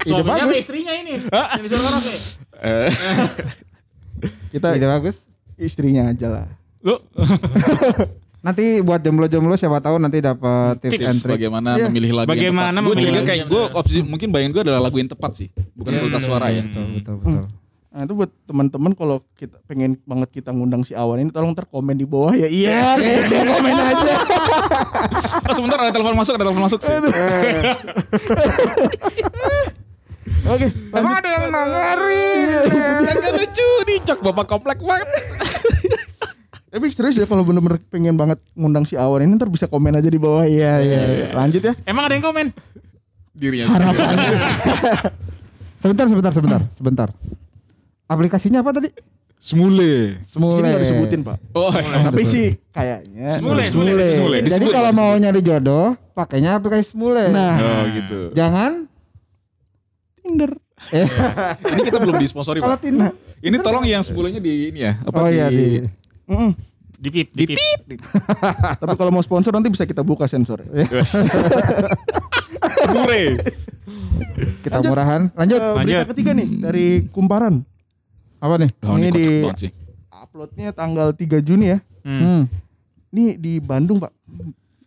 Ide 0.01 0.12
Suaminya 0.12 0.34
sama 0.36 0.50
bagus. 0.50 0.58
istrinya 0.60 0.94
ini. 0.96 1.13
Yang 1.22 1.63
disuruh 1.63 1.84
karaoke. 1.84 2.15
Kita 4.51 4.68
Ide 4.74 4.88
bagus. 4.88 5.15
istrinya 5.56 6.10
aja 6.10 6.27
lah. 6.27 6.48
Lu 6.82 6.98
Nanti 8.46 8.82
buat 8.82 8.98
jomblo-jomblo 8.98 9.53
siapa 9.53 9.77
tahu 9.77 10.01
nanti 10.01 10.18
dapat 10.18 10.82
tips, 10.82 10.98
and 10.98 11.13
tips 11.13 11.22
trick. 11.22 11.38
bagaimana 11.38 11.77
Iya. 11.77 11.86
memilih 11.88 12.12
lagu 12.18 12.27
Bagaimana 12.27 12.74
yang 12.74 12.82
tepat. 12.82 12.82
Gue 12.82 12.89
memilih 12.91 13.06
juga 13.06 13.13
lagu 13.13 13.30
kayak 13.30 13.46
gue 13.46 13.63
opsi 13.77 13.98
mungkin 14.01 14.27
bayangin 14.34 14.51
gue 14.51 14.63
adalah 14.65 14.82
lagu 14.82 14.98
yang 14.98 15.06
tepat 15.08 15.32
sih, 15.38 15.48
bukan 15.77 15.91
kualitas 15.96 16.24
suara 16.25 16.50
ya. 16.50 16.65
Betul 16.65 16.86
betul 16.91 17.15
betul. 17.22 17.44
Nah 17.91 18.07
itu 18.07 18.15
buat 18.15 18.31
teman-teman 18.48 18.95
kalau 18.95 19.19
kita 19.36 19.60
pengen 19.67 20.00
banget 20.07 20.39
kita 20.39 20.55
ngundang 20.55 20.88
si 20.88 20.95
Awan 20.95 21.27
ini 21.27 21.31
tolong 21.36 21.51
ntar 21.51 21.67
komen 21.67 22.00
di 22.00 22.07
bawah 22.07 22.31
ya. 22.31 22.48
Iya, 22.48 22.95
kayak 22.95 23.27
komen 23.51 23.75
aja. 23.75 24.13
Oh 25.41 25.55
sebentar 25.57 25.75
ada 25.83 25.91
telepon 25.91 26.15
masuk, 26.15 26.39
ada 26.39 26.48
telepon 26.48 26.63
masuk 26.63 26.79
sih. 26.79 26.95
Oke. 30.48 30.67
Emang 30.71 31.13
ada 31.19 31.27
yang 31.27 31.51
nangarin. 31.51 32.48
Gak 33.03 33.33
lucu 33.36 33.69
nih, 33.83 33.98
cok 34.07 34.19
bapak 34.31 34.45
komplek 34.48 34.79
banget. 34.79 35.10
Tapi 36.71 36.88
serius 36.95 37.19
ya 37.19 37.27
kalau 37.27 37.43
bener-bener 37.43 37.83
pengen 37.91 38.15
banget 38.15 38.39
ngundang 38.55 38.88
si 38.88 38.95
Awan 38.95 39.27
ini 39.27 39.36
ntar 39.36 39.51
bisa 39.51 39.67
komen 39.67 40.00
aja 40.00 40.07
di 40.07 40.15
bawah. 40.15 40.48
Iya, 40.48 40.79
iya. 40.79 41.01
iya. 41.03 41.27
Lanjut 41.36 41.60
ya. 41.60 41.75
Emang 41.83 42.07
ada 42.07 42.15
yang 42.15 42.24
komen? 42.24 42.55
Dirinya. 43.36 43.67
sebentar 45.83 46.07
sebentar 46.07 46.31
sebentar 46.31 46.62
sebentar. 46.79 47.10
Aplikasinya 48.12 48.60
apa 48.60 48.75
tadi? 48.75 48.91
Semule. 49.39 50.20
Semule. 50.27 50.53
Sini 50.60 50.68
nggak 50.68 50.84
disebutin 50.84 51.20
pak. 51.24 51.38
Oh, 51.56 51.72
Tapi 51.72 52.22
sih 52.27 52.60
kayaknya. 52.70 53.32
Semule, 53.32 53.63
semule, 53.72 54.06
semule. 54.13 54.38
Jadi 54.44 54.51
Disebut, 54.51 54.70
kalau 54.70 54.91
mau 54.91 55.15
nyari 55.15 55.39
jodoh, 55.41 55.96
pakainya 56.12 56.60
aplikasi 56.60 56.94
Semule. 56.94 57.32
Nah, 57.32 57.56
Oh 57.58 57.84
gitu. 57.89 58.20
Jangan 58.36 58.86
Tinder. 60.20 60.51
ini 61.74 61.82
kita 61.88 61.98
belum 62.01 62.20
disponsori 62.20 62.60
Kalau 62.60 62.77
Pak. 62.77 62.84
Tina. 62.84 63.10
Ini 63.41 63.58
tolong 63.63 63.86
yang 63.88 64.06
sebelumnya 64.06 64.38
di 64.38 64.70
ini 64.70 64.86
ya. 64.86 65.00
Apa 65.01 65.25
Oh 65.25 65.30
iya 65.32 65.50
di 65.50 65.82
Mm-mm. 66.30 66.51
Dipip, 67.01 67.34
dipip. 67.34 67.58
Tapi 68.82 68.94
kalau 68.94 69.10
mau 69.10 69.25
sponsor 69.25 69.50
nanti 69.50 69.74
bisa 69.74 69.89
kita 69.89 70.06
buka 70.06 70.30
sensor. 70.30 70.62
Yes. 70.70 71.18
Bure. 72.94 73.41
kita 74.62 74.86
murahan. 74.86 75.34
Lanjut. 75.34 75.58
Eh, 75.58 75.74
berita 75.82 75.98
Lanjut. 76.06 76.10
ketiga 76.13 76.32
nih 76.38 76.48
dari 76.62 76.86
Kumparan. 77.10 77.65
Apa 78.41 78.57
nih? 78.57 78.69
Oh, 78.81 78.98
ini 78.98 79.07
Ini 79.07 79.12
di- 79.13 79.45
sih. 79.55 79.71
Uploadnya 80.10 80.74
tanggal 80.74 81.13
3 81.13 81.38
Juni 81.39 81.69
ya. 81.69 81.79
Hmm. 82.01 82.19
Hmm. 82.19 82.41
Ini 83.12 83.38
di 83.38 83.53
Bandung 83.62 84.01
pak. 84.01 84.10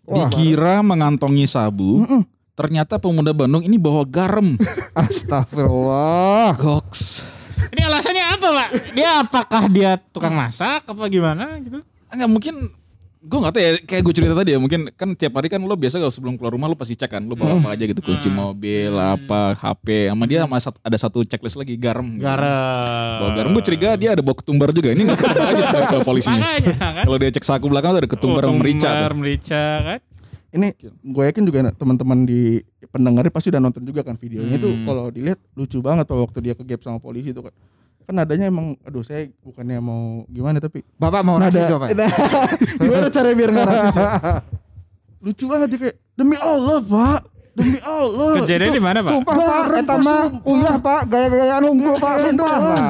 Wah. 0.05 0.27
Dikira 0.29 0.83
mengantongi 0.83 1.47
sabu, 1.47 2.03
Mm-mm. 2.03 2.23
ternyata 2.53 2.99
pemuda 2.99 3.31
Bandung 3.31 3.63
ini 3.63 3.79
bawa 3.79 4.03
garam. 4.03 4.59
Astagfirullah. 4.99 6.57
Goks. 6.57 7.25
Ini 7.71 7.81
alasannya 7.83 8.25
apa, 8.29 8.47
Pak? 8.53 8.69
Dia 8.93 9.11
apakah 9.19 9.63
dia 9.67 9.91
tukang 10.13 10.35
masak 10.35 10.85
apa 10.85 11.03
gimana 11.09 11.57
gitu? 11.59 11.81
Enggak 12.13 12.31
mungkin 12.31 12.55
gue 13.25 13.39
nggak 13.41 13.51
tahu 13.51 13.63
ya 13.63 13.73
kayak 13.83 14.03
gue 14.03 14.15
cerita 14.15 14.35
tadi 14.35 14.51
ya 14.53 14.59
mungkin 14.59 14.93
kan 14.93 15.09
tiap 15.15 15.33
hari 15.33 15.49
kan 15.49 15.57
lo 15.59 15.73
biasa 15.73 15.97
kalau 15.97 16.13
sebelum 16.13 16.35
keluar 16.35 16.53
rumah 16.53 16.69
lo 16.69 16.77
pasti 16.77 16.93
cek 16.93 17.09
kan 17.09 17.23
lo 17.23 17.33
bawa 17.33 17.57
apa 17.57 17.73
aja 17.73 17.85
gitu 17.85 17.99
kunci 17.99 18.29
mobil 18.29 18.93
apa 18.93 19.57
HP 19.57 20.13
sama 20.13 20.25
dia 20.25 20.45
sama 20.45 20.57
sat- 20.59 20.77
ada 20.79 20.93
satu 20.95 21.23
checklist 21.23 21.57
lagi 21.57 21.75
garam 21.75 22.05
gitu. 22.11 22.21
Garam. 22.23 23.17
bawa 23.19 23.31
garam 23.33 23.51
gue 23.51 23.65
curiga 23.65 23.97
dia 23.97 24.13
ada 24.13 24.21
bawa 24.21 24.37
ketumbar 24.37 24.69
juga 24.71 24.93
ini 24.93 25.03
nggak 25.03 25.17
ketumbar 25.19 25.47
aja 25.47 25.63
sebenarnya 25.63 25.89
kalau 25.89 26.05
polisinya 26.05 26.37
Makanya 26.39 26.75
kan. 26.77 27.03
kalau 27.03 27.17
dia 27.17 27.31
cek 27.31 27.45
saku 27.45 27.67
belakang 27.67 27.91
tuh 27.91 28.01
ada 28.01 28.11
ketumbar 28.11 28.43
sama 28.43 28.57
merica 28.57 28.77
Ketumbar, 28.85 29.09
tuh. 29.09 29.19
merica 29.19 29.65
kan. 29.83 30.01
Ini 30.55 30.69
gue 31.03 31.25
yakin 31.25 31.43
juga 31.43 31.59
teman-teman 31.73 32.19
di 32.23 32.41
pendengar 32.87 33.27
pasti 33.29 33.51
udah 33.51 33.59
nonton 33.59 33.83
juga 33.83 34.01
kan 34.01 34.15
videonya 34.15 34.55
itu 34.55 34.69
Hmm. 34.69 34.85
kalau 34.85 35.05
dilihat 35.09 35.43
lucu 35.53 35.81
banget 35.81 36.07
waktu 36.07 36.39
dia 36.41 36.55
ke 36.55 36.63
gap 36.63 36.79
sama 36.79 36.99
polisi 36.99 37.31
itu 37.31 37.41
kan. 37.41 37.51
Kan 38.05 38.21
adanya 38.21 38.53
emang 38.53 38.77
aduh 38.85 39.01
saya 39.01 39.33
bukannya 39.41 39.81
mau 39.81 40.29
gimana 40.29 40.61
tapi 40.61 40.85
Bapak 41.01 41.25
mau 41.25 41.41
nasi 41.41 41.57
nada 41.57 41.81
gimana 42.77 43.09
cara 43.17 43.29
biar 43.33 43.49
nggak 43.49 43.67
rasis 43.69 43.97
ya? 43.97 44.09
lucu 45.25 45.45
banget 45.49 45.69
dia 45.73 45.79
kayak 45.81 45.97
demi 46.13 46.37
Allah 46.37 46.79
pak 46.85 47.21
demi 47.57 47.79
Allah 47.81 48.45
Kejadian 48.45 48.77
di 48.77 48.83
mana, 48.83 48.99
Pak? 49.01 49.13
Sumpah 49.15 49.35
Pak, 49.39 49.63
sumpah. 49.73 50.21
uyah 50.43 50.77
Pak, 50.83 51.03
gaya-gayaan 51.07 51.65
unggul 51.65 51.97
Pak, 52.03 52.15
sumpah 52.29 52.55
Pak. 52.61 52.81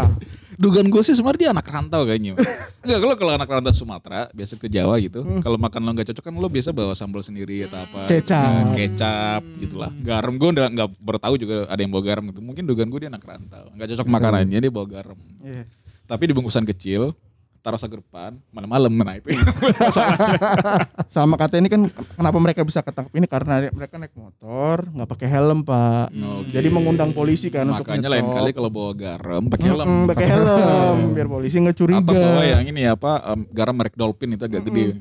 Dugaan 0.56 0.88
gue 0.88 1.02
sih 1.02 1.14
sebenarnya 1.16 1.40
dia 1.40 1.50
anak 1.52 1.66
rantau 1.66 2.02
kayaknya. 2.06 2.38
Enggak 2.84 2.98
kalau 3.00 3.14
kalau 3.16 3.32
anak 3.34 3.48
rantau 3.48 3.72
Sumatera 3.74 4.28
biasa 4.30 4.60
ke 4.60 4.68
Jawa 4.68 5.00
gitu 5.00 5.24
kalau 5.40 5.56
makan 5.56 5.80
lo 5.84 5.90
nggak 5.94 6.12
cocok 6.12 6.24
kan 6.24 6.34
lo 6.36 6.48
biasa 6.48 6.70
bawa 6.70 6.92
sambal 6.94 7.22
sendiri 7.24 7.66
atau 7.66 7.78
apa. 7.82 8.10
Kecap. 8.10 8.50
Eh, 8.50 8.64
kecap 8.88 9.42
gitulah. 9.58 9.90
Garam 10.00 10.34
gue 10.36 10.48
udah 10.54 10.66
nggak 10.70 10.88
bertahu 11.00 11.34
juga 11.40 11.66
ada 11.66 11.80
yang 11.80 11.92
bawa 11.92 12.02
garam 12.04 12.24
gitu. 12.30 12.40
Mungkin 12.40 12.62
dugaan 12.68 12.88
gue 12.92 13.00
dia 13.06 13.10
anak 13.10 13.24
rantau. 13.24 13.70
Nggak 13.74 13.88
cocok 13.94 14.06
makanannya 14.08 14.58
dia 14.60 14.72
bawa 14.72 14.86
garam. 14.86 15.18
Iya. 15.44 15.64
tapi 16.04 16.28
di 16.28 16.36
bungkusan 16.36 16.68
kecil 16.68 17.16
taruh 17.64 17.80
segerpan 17.80 18.36
malam-malam 18.52 18.92
nah 18.92 19.16
itu 19.16 19.32
sama 21.16 21.40
kata 21.40 21.56
ini 21.56 21.72
kan 21.72 21.88
kenapa 21.88 22.36
mereka 22.36 22.60
bisa 22.60 22.84
ketangkep 22.84 23.08
ini? 23.16 23.24
Karena 23.24 23.64
mereka 23.72 23.96
naik 23.96 24.12
motor 24.12 24.84
nggak 24.84 25.08
pakai 25.08 25.28
helm 25.32 25.64
pak. 25.64 26.12
Oke. 26.12 26.52
jadi 26.52 26.68
mengundang 26.68 27.16
polisi 27.16 27.48
kan 27.48 27.64
untuk 27.64 27.88
makanya 27.88 28.12
lain 28.12 28.28
kali 28.28 28.52
kalau 28.52 28.68
bawa 28.68 28.92
garam 28.92 29.48
pakai 29.48 29.68
helm. 29.72 29.80
Mm-mm, 29.80 30.04
pakai 30.12 30.26
helm 30.28 30.98
biar 31.16 31.28
polisi 31.32 31.56
nggak 31.56 31.76
curiga. 31.80 32.04
Atau 32.04 32.20
bawa 32.20 32.42
yang 32.44 32.64
ini 32.68 32.84
apa 32.84 33.32
em, 33.32 33.40
garam 33.48 33.72
merek 33.72 33.96
Dolphin 33.96 34.36
itu 34.36 34.44
agak 34.44 34.60
gede. 34.68 35.00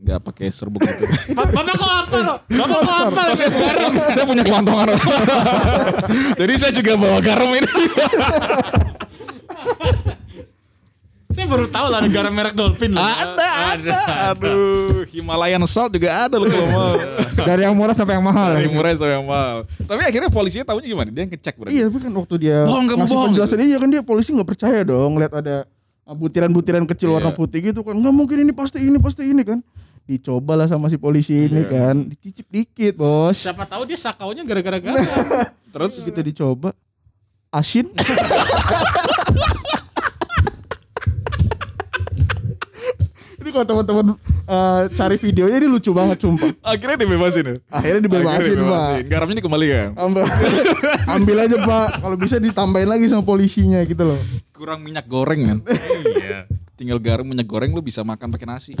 Nggak 0.00 0.20
pakai 0.20 0.48
serbuk 0.52 0.84
gitu. 0.84 1.04
Ba- 1.32 1.48
Bapak 1.48 1.74
kok 1.80 1.92
apa 1.92 2.16
lo? 2.20 2.34
Bapak 2.44 2.78
kok 2.84 2.96
apa 3.08 3.20
lo? 3.24 3.32
Garam. 3.40 3.92
saya 4.12 4.24
punya 4.28 4.44
kelantongan 4.44 4.88
jadi 6.36 6.52
saya 6.60 6.72
juga 6.76 6.92
bawa 7.00 7.24
garam 7.24 7.48
ini. 7.56 7.68
Saya 7.68 8.89
baru 11.50 11.66
tahu 11.66 11.86
lah 11.86 11.98
ada 11.98 12.08
garam 12.08 12.30
merek 12.30 12.54
Dolphin. 12.54 12.94
loh. 12.94 13.02
ada 13.02 13.48
ada 13.74 14.00
aduh 14.30 15.02
Himalayan 15.10 15.58
salt 15.66 15.90
juga 15.90 16.08
ada 16.24 16.38
loh 16.38 16.46
kalau 16.46 16.68
mau. 16.70 16.94
Dari 17.40 17.66
yang 17.66 17.74
murah 17.74 17.92
sampai 17.92 18.14
yang 18.14 18.22
mahal. 18.22 18.50
dari 18.54 18.70
murah 18.70 18.90
sampai 18.94 19.18
yang 19.18 19.26
mahal. 19.26 19.56
Tapi 19.66 20.00
akhirnya 20.00 20.30
polisinya 20.30 20.64
tahunya 20.64 20.86
gimana? 20.88 21.08
Dia 21.10 21.24
ngecek 21.26 21.54
berarti? 21.56 21.74
Iya 21.74 21.82
tapi 21.86 21.98
kan 21.98 22.12
waktu 22.14 22.34
dia 22.38 22.58
Bohong, 22.62 22.84
ngasih 22.86 23.02
bohong. 23.10 23.26
penjelasan. 23.28 23.58
Iya 23.58 23.76
kan 23.76 23.88
dia 23.88 24.02
polisi 24.02 24.28
nggak 24.30 24.48
percaya 24.48 24.80
dong 24.80 25.18
lihat 25.18 25.34
ada 25.34 25.56
butiran-butiran 26.06 26.86
kecil 26.86 27.10
warna 27.12 27.28
Iya. 27.28 27.36
putih 27.36 27.60
gitu 27.64 27.80
kan. 27.82 27.94
Nggak 27.94 28.14
mungkin 28.14 28.36
ini 28.40 28.52
pasti 28.52 28.78
ini 28.80 28.98
pasti 28.98 29.22
ini 29.24 29.42
kan. 29.42 29.58
Dicoba 30.02 30.54
lah 30.54 30.66
sama 30.66 30.86
si 30.86 30.96
polisi 30.96 31.46
ini 31.46 31.60
Iya. 31.60 31.70
kan. 31.90 31.96
Dicicip 32.06 32.46
dikit 32.46 32.94
bos. 32.94 33.34
Siapa 33.36 33.62
tahu 33.64 33.82
dia 33.84 33.94
sakaunya 33.94 34.42
gara-gara 34.42 34.78
garam. 34.78 35.02
terus 35.74 35.98
gitu 35.98 36.20
dicoba. 36.20 36.70
Asin 37.48 37.90
ini 43.50 43.58
kalau 43.58 43.66
teman-teman 43.66 44.06
uh, 44.46 44.86
cari 44.88 45.18
videonya 45.18 45.58
ini 45.58 45.66
lucu 45.66 45.90
banget 45.90 46.22
sumpah 46.22 46.54
akhirnya 46.62 47.02
dibebasin 47.02 47.44
ya 47.44 47.54
akhirnya 47.66 48.00
dibebasin 48.00 48.38
Akhirnya 48.54 48.70
pak 48.70 48.88
garamnya 49.04 49.36
dikembalikan 49.36 49.88
ambil 49.98 50.22
ambil 51.18 51.36
aja 51.40 51.56
pak 51.58 51.88
kalau 51.98 52.14
bisa 52.14 52.36
ditambahin 52.38 52.86
lagi 52.86 53.10
sama 53.10 53.26
polisinya 53.26 53.82
gitu 53.82 54.06
loh 54.06 54.20
kurang 54.54 54.80
minyak 54.80 55.04
goreng 55.04 55.42
kan 55.42 55.58
Iya. 56.14 56.46
tinggal 56.78 56.96
garam 56.96 57.26
minyak 57.26 57.44
goreng 57.44 57.74
lu 57.74 57.82
bisa 57.82 58.00
makan 58.00 58.30
pakai 58.30 58.46
nasi 58.46 58.72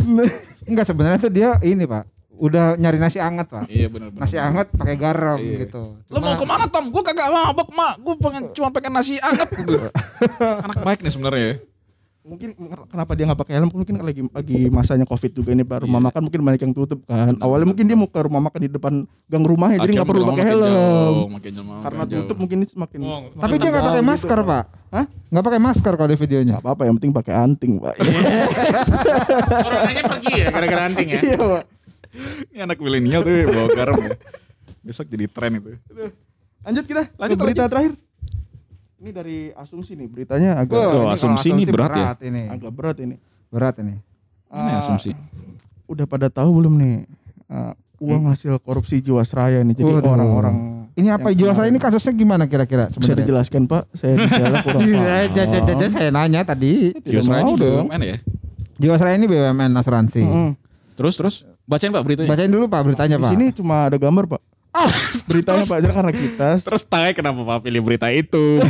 Enggak 0.62 0.86
sebenarnya 0.86 1.18
tuh 1.18 1.28
dia 1.28 1.58
ini 1.60 1.82
Pak, 1.82 2.04
udah 2.32 2.76
nyari 2.76 2.96
nasi 2.96 3.18
anget 3.18 3.50
Pak. 3.50 3.66
iya 3.66 3.90
benar 3.90 4.14
Nasi 4.14 4.36
anget 4.36 4.70
pakai 4.70 4.94
garam 4.94 5.36
Iya. 5.36 5.66
gitu. 5.66 5.98
Lo 6.06 6.18
mau 6.18 6.32
ke 6.32 6.44
mana 6.44 6.64
Tom? 6.64 6.88
Gue 6.88 7.02
kagak 7.02 7.26
mabok 7.26 7.68
mak. 7.70 7.98
Gue 7.98 8.14
pengen 8.16 8.42
cuma 8.54 8.68
pengen 8.70 8.92
nasi 8.94 9.18
anget 9.18 9.48
gitu. 9.50 9.76
Anak 10.64 10.78
baik 10.78 11.00
nih 11.00 11.10
sebenarnya 11.10 11.42
ya. 11.42 11.54
Mungkin 12.20 12.52
kenapa 12.86 13.12
dia 13.12 13.24
nggak 13.24 13.40
pakai 13.40 13.54
helm 13.56 13.72
mungkin 13.72 13.96
lagi 13.98 14.20
lagi 14.22 14.68
masanya 14.68 15.02
covid 15.02 15.32
juga 15.32 15.50
ini 15.50 15.64
pak 15.64 15.82
rumah 15.82 15.96
Iya. 15.98 16.06
makan 16.06 16.20
mungkin 16.22 16.40
banyak 16.42 16.60
yang 16.60 16.74
tutup 16.74 17.00
kan 17.02 17.32
awalnya 17.38 17.66
mungkin 17.66 17.84
dia 17.84 17.96
mau 17.96 18.04
ke 18.06 18.20
rumah 18.20 18.42
makan 18.42 18.60
di 18.60 18.68
depan 18.68 18.92
gang 19.24 19.40
rumahnya 19.42 19.80
jadi 19.80 19.92
nggak 19.96 20.04
perlu 20.06 20.24
pakai 20.28 20.44
helm 20.46 21.28
karena 21.80 22.02
tutup 22.04 22.36
mungkin 22.36 22.56
ini 22.58 22.66
semakin 22.68 22.98
Oh, 23.00 23.20
Tapi 23.34 23.54
dia 23.56 23.68
nggak 23.68 23.84
pakai 23.84 23.98
Gitu, 23.98 24.10
masker 24.10 24.38
Pak. 24.38 24.46
Pak. 24.46 24.64
Hah? 24.90 25.04
Nggak 25.30 25.44
pakai 25.44 25.60
masker 25.60 25.92
kalau 25.94 26.08
di 26.08 26.18
videonya. 26.18 26.52
nggak 26.52 26.62
apa-apa 26.62 26.82
yang 26.84 26.94
penting 26.96 27.12
pakai 27.14 27.34
anting 27.34 27.72
pak 27.78 27.94
Coronanya 29.64 30.02
pergi 30.06 30.32
ya 30.34 30.46
gara-gara 30.50 30.82
anting 30.84 31.08
ya. 31.08 31.20
iya 31.22 31.36
pak 31.38 31.62
Ini 32.50 32.58
anak 32.60 32.78
milenial 32.78 33.20
tuh 33.22 33.32
bawa 33.46 33.68
garam 33.72 33.96
ya. 33.98 34.12
Besok 34.82 35.06
jadi 35.06 35.24
tren 35.26 35.56
itu. 35.56 35.72
lanjut 36.60 36.84
kita 36.84 37.02
Lanjut, 37.16 37.32
ke 37.32 37.42
berita 37.42 37.64
terakhir 37.64 37.96
ini 39.00 39.10
dari 39.10 39.36
asumsi 39.50 39.96
nih 39.96 40.06
beritanya 40.06 40.50
agak 40.56 40.76
Tuh, 40.76 41.02
Ini 41.02 41.14
asumsi 41.14 41.48
ini 41.50 41.64
berat 41.64 41.90
ya? 41.90 42.12
Ini. 42.18 42.42
agak 42.50 42.70
berat 42.70 42.96
ini 42.98 43.16
Berat 43.48 43.74
ini. 43.78 43.96
Ini 44.46 44.70
Ah, 44.70 44.78
asumsi. 44.78 45.10
udah 45.86 46.04
pada 46.04 46.28
tahu 46.28 46.50
belum 46.54 46.74
nih 46.76 46.94
ah, 47.46 47.72
uang 47.98 48.28
hasil 48.28 48.58
korupsi 48.58 49.00
Jiwasraya 49.00 49.58
nih 49.60 49.74
jadi 49.74 49.90
orang-orang 50.00 50.56
Ini 50.92 51.08
apa 51.10 51.30
Jiwasraya 51.30 51.66
ini 51.66 51.78
kasusnya 51.78 52.12
gimana 52.12 52.44
kira-kira 52.44 52.86
bisa 52.86 52.94
sebenarnya? 52.94 53.18
dijelaskan 53.20 53.62
pak 53.64 53.82
saya 53.92 54.14
bicara 54.16 54.56
kurang 54.66 54.80
Iya, 54.82 55.16
paham. 55.30 55.88
saya 55.88 56.08
nanya 56.10 56.40
tadi. 56.42 56.92
Jiwasraya 57.00 57.40
mau 57.40 57.48
ini 57.48 57.58
dong. 57.58 57.86
BUMN 57.86 58.00
ya. 58.04 58.16
Jiwasraya 58.76 59.14
ini 59.14 59.26
BUMN 59.26 59.70
asuransi. 59.72 60.20
Terus 60.92 61.14
terus 61.16 61.34
bacain 61.64 61.88
Pak 61.88 62.02
beritanya. 62.02 62.28
Bacain 62.28 62.50
dulu 62.50 62.66
Pak 62.66 62.80
beritanya 62.82 63.16
Di 63.16 63.22
Pak. 63.22 63.30
sini 63.32 63.46
cuma 63.50 63.86
ada 63.86 63.96
gambar 63.96 64.24
pak. 64.28 64.42
Ah, 64.70 64.86
Beritanya 65.30 65.66
pak, 65.66 65.78
jadi 65.82 65.94
karena 65.94 66.12
kita 66.14 66.48
Terus 66.62 66.82
tanya 66.86 67.10
kenapa 67.10 67.42
Pak 67.42 67.58
pilih 67.66 67.82
berita 67.82 68.06
itu? 68.14 68.58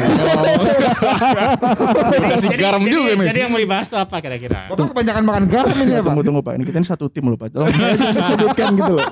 Kasih 2.33 2.57
garam 2.57 2.81
jadi, 2.81 2.93
juga 2.93 3.11
nih. 3.21 3.27
Jadi 3.29 3.39
yang 3.45 3.51
mau 3.53 3.61
dibahas 3.61 3.87
tuh 3.93 4.01
apa 4.01 4.17
kira-kira? 4.25 4.73
Bapak 4.73 4.97
kebanyakan 4.97 5.23
makan 5.29 5.45
garam 5.53 5.77
ini 5.77 5.93
ya 5.93 6.01
Pak. 6.01 6.09
tunggu 6.09 6.23
tunggu 6.25 6.41
pak, 6.41 6.53
ini 6.57 6.65
kita 6.65 6.79
ini 6.81 6.89
satu 6.89 7.13
tim 7.13 7.29
loh 7.29 7.37
pak. 7.37 7.53
Tolong 7.53 7.69
disebutkan 7.69 8.67
gitu 8.81 8.93
loh. 8.97 9.09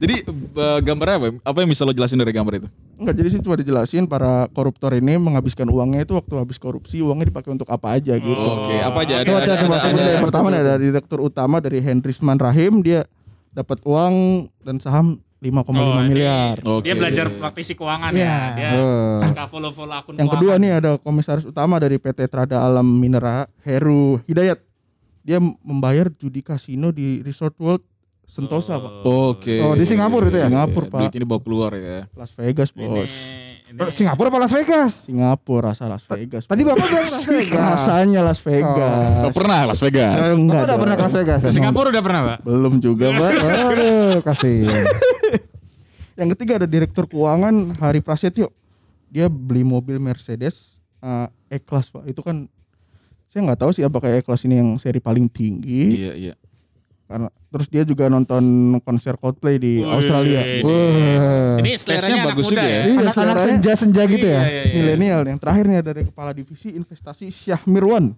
Jadi 0.00 0.14
eh, 0.32 0.78
gambarnya 0.80 1.16
apa? 1.20 1.26
Apa 1.44 1.58
yang 1.60 1.70
bisa 1.70 1.84
lo 1.84 1.92
jelasin 1.92 2.16
dari 2.16 2.32
gambar 2.32 2.52
itu? 2.64 2.68
Enggak, 2.96 3.14
jadi 3.20 3.28
sih 3.28 3.40
cuma 3.44 3.56
dijelasin 3.60 4.08
para 4.08 4.48
koruptor 4.56 4.96
ini 4.96 5.20
menghabiskan 5.20 5.68
uangnya 5.68 6.08
itu 6.08 6.16
waktu 6.16 6.40
habis 6.40 6.56
korupsi 6.56 7.04
uangnya 7.04 7.28
dipakai 7.28 7.52
untuk 7.52 7.68
apa 7.68 8.00
aja 8.00 8.16
gitu. 8.16 8.32
Oke, 8.32 8.80
apa 8.80 8.98
aja? 9.04 9.28
Coba 9.28 9.44
coba 9.44 9.56
coba 9.60 9.76
sebut 9.76 10.00
dari 10.00 10.16
yang 10.16 10.24
pertama 10.24 10.46
nih, 10.48 10.60
ada 10.64 10.74
direktur 10.80 11.20
utama 11.20 11.60
dari 11.60 11.84
Hendrisman 11.84 12.40
Rahim 12.40 12.80
dia 12.80 13.04
dapat 13.52 13.78
uang 13.84 14.14
dan 14.60 14.76
saham 14.76 15.20
5,5 15.38 15.74
Oh, 15.74 15.98
ini 15.98 16.08
miliar. 16.08 16.54
Oke. 16.62 16.86
Dia 16.86 16.94
belajar 16.94 17.26
praktisi 17.34 17.74
keuangan 17.74 18.14
Iya. 18.14 18.22
ya. 18.22 18.38
Dia 18.54 18.70
Eh. 18.70 19.18
suka 19.22 19.44
follow-follow 19.44 19.92
akun 19.92 20.14
Yang 20.14 20.30
kedua 20.32 20.54
nih 20.56 20.70
ada 20.72 20.90
komisaris 20.96 21.42
utama 21.42 21.76
dari 21.76 21.98
PT 21.98 22.26
Trada 22.26 22.62
Alam 22.62 22.86
Minera 22.86 23.44
Heru 23.60 24.22
Hidayat. 24.24 24.62
Dia 25.22 25.38
membayar 25.38 26.10
judi 26.10 26.40
kasino 26.40 26.90
di 26.90 27.20
Resort 27.20 27.54
World 27.58 27.82
Sentosa, 28.22 28.78
Pak. 28.78 29.02
Oke. 29.04 29.60
Oh, 29.60 29.74
di 29.74 29.82
Singapura 29.82 30.24
itu 30.24 30.38
ya? 30.38 30.46
Singapura, 30.46 30.86
Pak. 30.88 31.00
Duit 31.04 31.14
ini 31.14 31.26
bawa 31.26 31.40
keluar 31.42 31.70
ya. 31.74 32.06
Las 32.14 32.32
Vegas, 32.32 32.70
Bos. 32.70 32.80
ini. 32.80 33.51
Singapura 33.88 34.28
apa 34.28 34.38
Las 34.38 34.52
Vegas? 34.52 34.90
Singapura 35.04 35.72
rasa 35.72 35.88
Las 35.88 36.04
Vegas. 36.04 36.44
Tadi 36.44 36.62
Bapak 36.62 36.82
bilang 36.82 37.02
Las 37.02 37.24
Vegas. 37.30 37.58
rasanya 37.58 38.20
Las 38.20 38.40
Vegas. 38.40 39.24
Oh, 39.24 39.32
pernah 39.32 39.58
Las 39.64 39.80
Vegas. 39.80 40.12
Eh, 40.12 40.20
Bapak 40.22 40.36
enggak. 40.36 40.62
udah 40.64 40.78
pernah 40.78 40.94
ke 40.94 41.02
Las 41.02 41.14
Vegas? 41.14 41.38
Singapura 41.48 41.88
udah 41.88 42.04
pernah, 42.04 42.20
Pak? 42.24 42.38
Belum 42.42 42.74
juga, 42.78 43.06
Pak. 43.10 43.30
Aduh, 43.72 44.16
kasihan. 44.20 44.84
Yang 46.20 46.28
ketiga 46.36 46.52
ada 46.60 46.68
direktur 46.68 47.08
keuangan 47.08 47.72
Hari 47.76 48.00
Prasetyo. 48.00 48.52
dia 49.08 49.28
beli 49.28 49.60
mobil 49.60 50.00
Mercedes 50.00 50.80
eh, 50.98 51.28
E-Class 51.52 51.92
pak 51.92 52.08
itu 52.08 52.24
kan 52.24 52.48
saya 53.28 53.44
nggak 53.44 53.60
tahu 53.60 53.68
sih 53.68 53.84
apakah 53.84 54.08
E-Class 54.08 54.48
ini 54.48 54.56
yang 54.56 54.80
seri 54.80 55.04
paling 55.04 55.28
tinggi 55.28 56.00
Iya, 56.00 56.12
iya. 56.16 56.34
Karena 57.12 57.28
terus 57.52 57.68
dia 57.68 57.82
juga 57.84 58.08
nonton 58.08 58.42
konser 58.80 59.20
Coldplay 59.20 59.60
di 59.60 59.84
Australia 59.84 60.40
Wah. 60.64 61.60
Ini 61.60 61.76
seleranya 61.76 62.32
bagus 62.32 62.48
juga 62.48 62.64
ya. 62.64 62.72
ya. 62.72 62.82
Iya, 62.88 63.00
Anak-anak 63.12 63.36
senja-senja 63.44 64.02
gitu 64.08 64.26
ya. 64.26 64.40
Iya, 64.40 64.48
iya, 64.48 64.62
iya. 64.64 64.74
milenial 64.80 65.20
yang 65.28 65.38
terakhir 65.38 65.64
nih 65.68 65.76
dari 65.84 66.02
kepala 66.08 66.32
divisi 66.32 66.72
investasi 66.72 67.28
Syah 67.28 67.60
Mirwan 67.68 68.16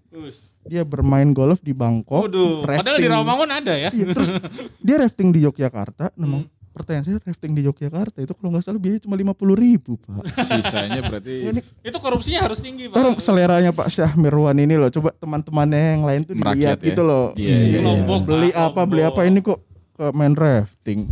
dia 0.64 0.80
bermain 0.80 1.28
golf 1.36 1.60
di 1.60 1.76
Bangkok 1.76 2.24
Waduh, 2.24 2.64
padahal 2.64 2.96
di. 2.96 3.04
Rawamangun 3.04 3.50
ada 3.52 3.74
ya. 3.76 3.90
Iya, 3.92 4.16
terus 4.16 4.32
dia 4.80 4.96
rafting 4.96 5.28
di 5.28 5.44
Yogyakarta. 5.44 6.08
Nah, 6.16 6.40
pertanyaan 6.74 7.04
saya 7.06 7.22
rafting 7.22 7.54
di 7.54 7.62
Yogyakarta 7.62 8.18
itu 8.18 8.34
kalau 8.34 8.50
nggak 8.50 8.66
salah 8.66 8.82
biaya 8.82 8.98
cuma 8.98 9.14
lima 9.14 9.30
puluh 9.30 9.54
ribu 9.54 9.94
pak. 9.96 10.26
Sisanya 10.42 11.00
berarti 11.00 11.32
Ini 11.54 11.60
Itu 11.80 11.96
korupsinya 12.02 12.40
harus 12.42 12.58
tinggi, 12.58 12.90
Pak. 12.90 12.98
orang 12.98 13.14
seleranya 13.16 13.70
Pak 13.70 13.86
Syah 13.88 14.12
Mirwan 14.12 14.58
ini 14.58 14.74
loh. 14.74 14.90
Coba 14.90 15.14
teman-temannya 15.14 15.80
yang 15.94 16.02
lain 16.02 16.20
tuh 16.26 16.34
Merakyat 16.34 16.58
dilihat 16.58 16.78
ya. 16.82 16.86
gitu 16.90 17.02
loh. 17.02 17.26
Iya, 17.38 17.54
iya, 17.54 17.58
iya. 17.70 17.78
Lombok, 17.80 18.20
beli 18.26 18.50
Pak, 18.50 18.66
apa 18.68 18.80
beli 18.84 19.02
apa 19.02 19.20
ini 19.22 19.38
kok 19.38 19.58
ke 19.94 20.04
main 20.10 20.34
rafting. 20.34 21.06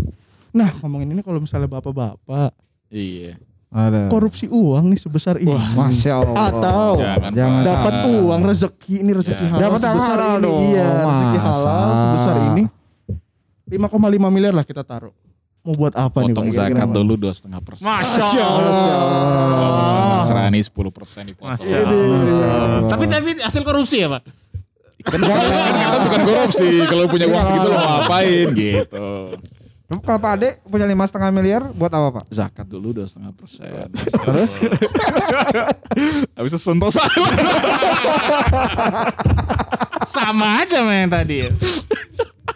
Nah 0.50 0.69
ngomongin 0.83 1.09
ini 1.09 1.23
kalau 1.23 1.38
misalnya 1.38 1.71
bapak-bapak 1.71 2.50
iya. 2.90 3.38
Ada. 3.73 4.12
korupsi 4.12 4.52
uang 4.52 4.92
nih 4.92 5.00
sebesar 5.00 5.40
ini. 5.40 5.49
Masya 5.73 6.12
Allah. 6.12 6.37
Atau 6.45 6.92
Jangan, 7.33 7.62
dapat 7.64 7.92
uang 8.04 8.40
rezeki 8.45 9.00
ini 9.00 9.12
rezeki 9.16 9.45
Ya. 9.45 9.49
halal 9.49 9.62
Dapat 9.64 9.81
sebesar 9.81 10.16
halal 10.19 10.28
ini 10.28 10.45
dong, 10.45 10.61
iya 10.69 10.88
rezeki 11.00 11.38
halal 11.40 11.64
masa. 11.64 12.00
sebesar 12.04 12.37
ini 12.52 12.64
5,5 13.64 13.88
miliar 14.28 14.52
lah 14.52 14.66
kita 14.66 14.85
taruh 14.85 15.16
mau 15.62 15.75
buat 15.78 15.95
apa 15.95 16.26
nih 16.26 16.35
Potong 16.35 16.50
Pak? 16.50 16.54
Kira-kira, 16.54 16.75
zakat 16.75 16.87
Pak? 16.90 16.97
dulu 16.99 17.12
dua 17.14 17.33
setengah 17.33 17.61
persen. 17.62 17.85
Masya 17.87 18.42
Allah. 18.42 20.23
Serani 20.26 20.59
10 20.59 20.75
persen 20.90 21.23
dipotong. 21.31 21.54
Masya 21.54 21.76
Allah. 21.78 22.90
Tapi 22.90 23.04
tapi 23.07 23.31
hasil 23.38 23.62
korupsi 23.62 24.02
ya, 24.02 24.09
Pak? 24.11 24.23
Kan, 25.02 25.19
kan 25.19 25.75
kita 25.78 25.99
bukan 26.02 26.21
korupsi. 26.26 26.69
Kalau 26.87 27.04
punya 27.11 27.26
uang 27.26 27.45
segitu 27.47 27.66
lo 27.71 27.78
ngapain 27.78 28.47
gitu. 28.54 29.07
Kalau 29.92 30.19
Pak 30.25 30.33
Ade 30.40 30.57
punya 30.64 30.88
lima 30.88 31.04
setengah 31.04 31.28
miliar 31.28 31.62
buat 31.76 31.92
apa 31.92 32.23
Pak? 32.23 32.25
Zakat 32.33 32.64
dulu 32.64 32.97
dua 32.97 33.07
setengah 33.07 33.37
persen. 33.37 33.92
Terus? 33.92 34.50
Habis 36.38 36.50
itu 36.57 36.61
sentosa. 36.62 37.04
Sama 40.09 40.64
aja 40.64 40.81
yang 40.81 41.12
tadi. 41.12 41.52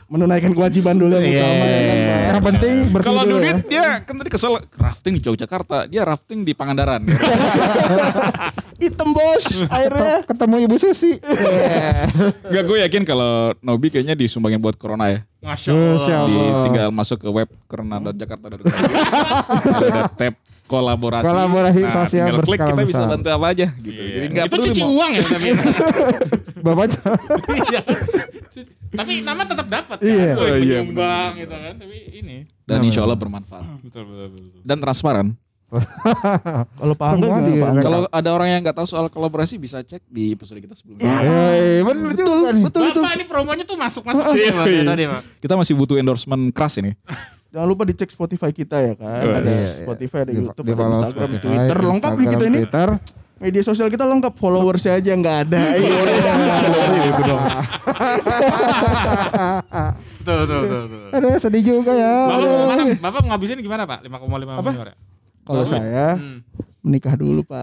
Ya. 0.06 0.12
menunaikan 0.12 0.54
kewajiban 0.54 0.94
dulu 0.94 1.12
yang 1.12 1.26
utama 1.26 1.64
ya 1.66 1.80
kan, 1.82 1.98
Pak. 1.98 2.18
Yang 2.26 2.44
penting 2.44 2.75
bersih 2.88 3.06
Kalau 3.06 3.22
dulu 3.22 3.36
Dudit 3.36 3.50
ya. 3.50 3.62
dia 3.66 3.86
kan 4.00 4.14
tadi 4.16 4.30
kesel 4.30 4.52
rafting 4.72 5.12
di 5.14 5.20
Yogyakarta, 5.20 5.76
dia 5.86 6.02
rafting 6.02 6.38
di 6.42 6.52
Pangandaran. 6.54 7.02
hitam 8.76 9.08
bos 9.08 9.44
airnya 9.66 10.20
Ketemu 10.22 10.54
Ibu 10.68 10.76
Susi. 10.76 11.16
Enggak 12.44 12.64
gue 12.64 12.78
yakin 12.86 13.02
kalau 13.02 13.56
Nobi 13.58 13.88
kayaknya 13.88 14.14
disumbangin 14.14 14.60
buat 14.60 14.76
corona 14.76 15.10
ya. 15.10 15.20
Masya 15.42 15.72
Masya 15.72 16.14
Allah. 16.22 16.44
Di, 16.44 16.62
tinggal 16.70 16.88
masuk 16.92 17.18
ke 17.18 17.28
web 17.28 17.48
corona.jakarta.com. 17.66 18.66
Ada 18.66 20.10
tab 20.18 20.34
kolaborasi. 20.66 21.25
Kolaborasi 21.25 21.80
sosial 21.88 22.26
tinggal 22.30 22.42
klik 22.42 22.58
berskala 22.60 22.70
kita 22.75 22.82
bisa 22.84 23.02
bantu 23.06 23.28
apa 23.30 23.46
aja 23.50 23.66
gitu. 23.80 24.00
Iya. 24.00 24.12
Jadi 24.12 24.26
enggak 24.28 24.44
itu 24.44 24.54
perlu 24.54 24.66
cuci 24.70 24.82
mau- 24.82 24.94
uang 24.94 25.10
ya 25.10 25.22
tapi. 25.25 25.48
Bapak 26.66 26.84
Iya. 27.48 27.80
Tapi 28.93 29.12
nama 29.25 29.43
tetap 29.43 29.66
dapat 29.66 29.99
kan. 29.99 30.07
Iya. 30.07 30.31
Woi, 30.37 30.47
Oh, 30.47 30.57
iya, 30.61 30.78
menyumbang 30.83 31.31
gitu 31.40 31.55
kan. 31.55 31.75
Tapi 31.81 31.97
ini. 32.23 32.37
dan 32.66 32.78
insya 32.83 33.07
Allah 33.07 33.14
bermanfaat 33.14 33.62
Betul 33.87 34.02
betul 34.11 34.26
betul. 34.35 34.61
dan 34.62 34.76
transparan. 34.83 35.28
kalau 36.78 36.95
Pak 36.95 37.09
Angga? 37.19 37.28
Kalau 37.83 38.00
ada 38.07 38.31
orang 38.31 38.49
yang 38.55 38.61
nggak 38.62 38.76
tahu 38.78 38.87
soal 38.87 39.11
kolaborasi 39.11 39.59
bisa 39.59 39.83
cek 39.83 39.99
di 40.07 40.31
episode 40.31 40.62
kita 40.62 40.78
sebelumnya. 40.78 41.02
Eh, 41.26 41.83
bener 41.83 42.14
juga 42.14 42.55
nih. 42.55 42.62
betul 42.71 42.83
itu 42.87 43.00
Bapak 43.02 43.12
ini 43.19 43.25
promonya 43.26 43.64
tuh 43.66 43.75
Pak 43.75 43.90
dari 44.62 44.87
tadi, 44.87 45.05
Pak. 45.11 45.21
Kita 45.43 45.55
masih 45.59 45.75
butuh 45.75 45.99
endorsement 45.99 46.55
keras 46.55 46.78
ini. 46.78 46.95
jangan 47.57 47.73
lupa 47.73 47.88
dicek 47.88 48.12
Spotify 48.12 48.52
kita 48.52 48.76
ya 48.84 48.93
kan 49.00 49.41
ada 49.41 49.49
iya, 49.49 49.56
iya. 49.56 49.73
Spotify 49.80 50.28
ada 50.28 50.32
YouTube 50.37 50.67
di 50.67 50.75
ada 50.76 50.84
Instagram 50.93 51.28
Spotify, 51.32 51.41
Twitter 51.41 51.78
lengkap 51.80 52.10
nih 52.13 52.26
kita 52.28 52.45
ini 52.45 52.58
Twitter. 52.60 52.89
Media 53.38 53.60
sosial 53.60 53.86
kita 53.86 54.02
lengkap 54.02 54.32
followersnya 54.34 54.96
aja 54.96 55.12
nggak 55.12 55.36
ada 55.44 55.60
iya. 55.76 55.92
Betul 60.18 60.36
betul 60.42 60.58
betul. 60.58 60.80
betul. 60.82 61.10
Aduh 61.14 61.38
sedih 61.38 61.62
juga 61.64 61.92
ya. 61.94 62.14
Bapak 62.26 62.42
gimana? 62.42 62.82
Bapak 62.99 63.20
ngabisin 63.25 63.58
gimana, 63.60 63.82
Pak? 63.86 64.02
5,5 64.02 64.26
miliar. 64.26 64.88
ya? 64.88 64.96
kalau 65.46 65.62
saya 65.62 66.18
Hmm. 66.18 66.42
menikah 66.82 67.14
dulu 67.14 67.46
Pak 67.46 67.62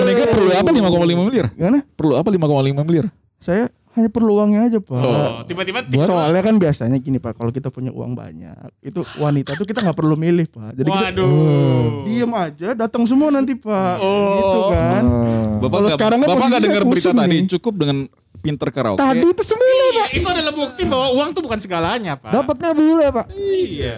Mereka 0.00 0.32
perlu 0.32 0.48
apa 0.50 0.70
5,5 0.72 0.88
miliar? 1.20 1.46
gimana 1.52 1.84
Perlu 1.92 2.16
apa 2.16 2.28
5,5 2.32 2.48
miliar? 2.82 3.06
saya 3.36 3.68
hanya 3.98 4.08
perlu 4.08 4.32
uangnya 4.34 4.60
aja 4.64 4.78
Pak 4.78 4.96
Oh, 4.98 5.42
tiba-tiba 5.42 5.82
tips 5.82 6.06
Soalnya 6.06 6.40
kan 6.40 6.54
biasanya 6.56 6.96
gini 6.96 7.18
Pak, 7.18 7.34
kalau 7.34 7.50
kita 7.50 7.68
punya 7.68 7.90
uang 7.90 8.12
banyak, 8.12 8.54
itu 8.80 9.02
wanita 9.16 9.52
tuh 9.52 9.62
kita 9.62 9.82
nggak 9.82 9.94
perlu 9.94 10.14
milih 10.14 10.46
Pak. 10.46 10.70
Jadi 10.72 10.88
kita 10.88 11.08
Waduh. 11.10 12.04
diem 12.04 12.32
aja, 12.32 12.68
datang 12.72 13.02
semua 13.04 13.28
nanti 13.28 13.52
Pak. 13.52 13.96
Gitu 13.98 14.60
kan. 14.68 15.02
Oh. 15.02 15.22
Bapak 15.58 15.68
Kalau 15.68 15.78
nggak- 15.82 15.94
sekarang 15.94 16.18
kan 16.18 16.28
Bapak 16.28 16.46
nggak 16.48 16.62
dengar 16.62 16.82
berita 16.84 17.10
tadi, 17.10 17.28
nih. 17.28 17.40
cukup 17.50 17.74
dengan 17.76 17.98
pinter 18.38 18.68
karaoke. 18.70 18.98
Tadi 18.98 19.26
itu 19.26 19.42
sembilan 19.42 19.76
Iya, 19.88 20.06
itu 20.14 20.26
adalah 20.26 20.52
bukti 20.54 20.82
bahwa 20.84 21.06
uang 21.12 21.28
tuh 21.32 21.42
bukan 21.42 21.58
segalanya, 21.58 22.14
Pak. 22.14 22.30
Dapatnya 22.30 22.70
bule 22.70 23.06
Pak. 23.10 23.26
Iya. 23.34 23.94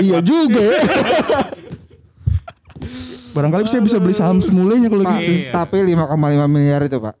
iya 0.00 0.18
juga 0.20 0.62
ya. 0.62 0.80
Barangkali 3.34 3.66
saya 3.66 3.82
bisa 3.82 3.98
beli 3.98 4.14
saham 4.14 4.38
semulanya 4.38 4.86
kalau 4.86 5.02
Pak, 5.02 5.18
gitu. 5.18 5.32
Iya. 5.42 5.50
tapi 5.50 5.76
5,5 5.82 6.14
miliar 6.46 6.80
itu 6.80 6.96
Pak. 6.96 7.14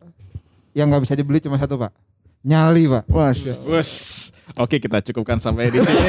Yang 0.74 0.86
nggak 0.90 1.02
bisa 1.02 1.14
dibeli 1.14 1.38
cuma 1.38 1.56
satu 1.56 1.78
Pak. 1.78 1.94
Nyali 2.42 2.84
Pak. 2.84 3.04
Masya 3.06 3.54
Wes. 3.64 3.92
Oke, 4.54 4.76
kita 4.76 5.00
cukupkan 5.00 5.38
sampai 5.38 5.70
di 5.70 5.80
sini. 5.80 6.04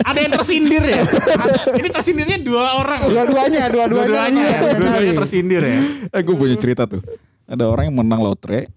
Ada 0.00 0.18
yang 0.18 0.32
tersindir 0.32 0.82
ya? 0.82 1.02
Ada- 1.04 1.76
Ini 1.76 1.88
tersindirnya 1.88 2.38
dua 2.40 2.80
orang. 2.80 3.00
Dua-duanya, 3.04 3.68
dua-duanya. 3.68 4.06
Dua-duanya, 4.08 4.42
Iya, 4.42 4.60
dua-duanya 4.72 5.12
tersindir 5.14 5.62
ya. 5.62 5.76
eh, 6.08 6.20
gue 6.20 6.34
punya 6.34 6.56
cerita 6.56 6.88
tuh. 6.88 7.04
Ada 7.44 7.66
orang 7.66 7.90
yang 7.90 7.96
menang 7.98 8.18
lotre 8.18 8.70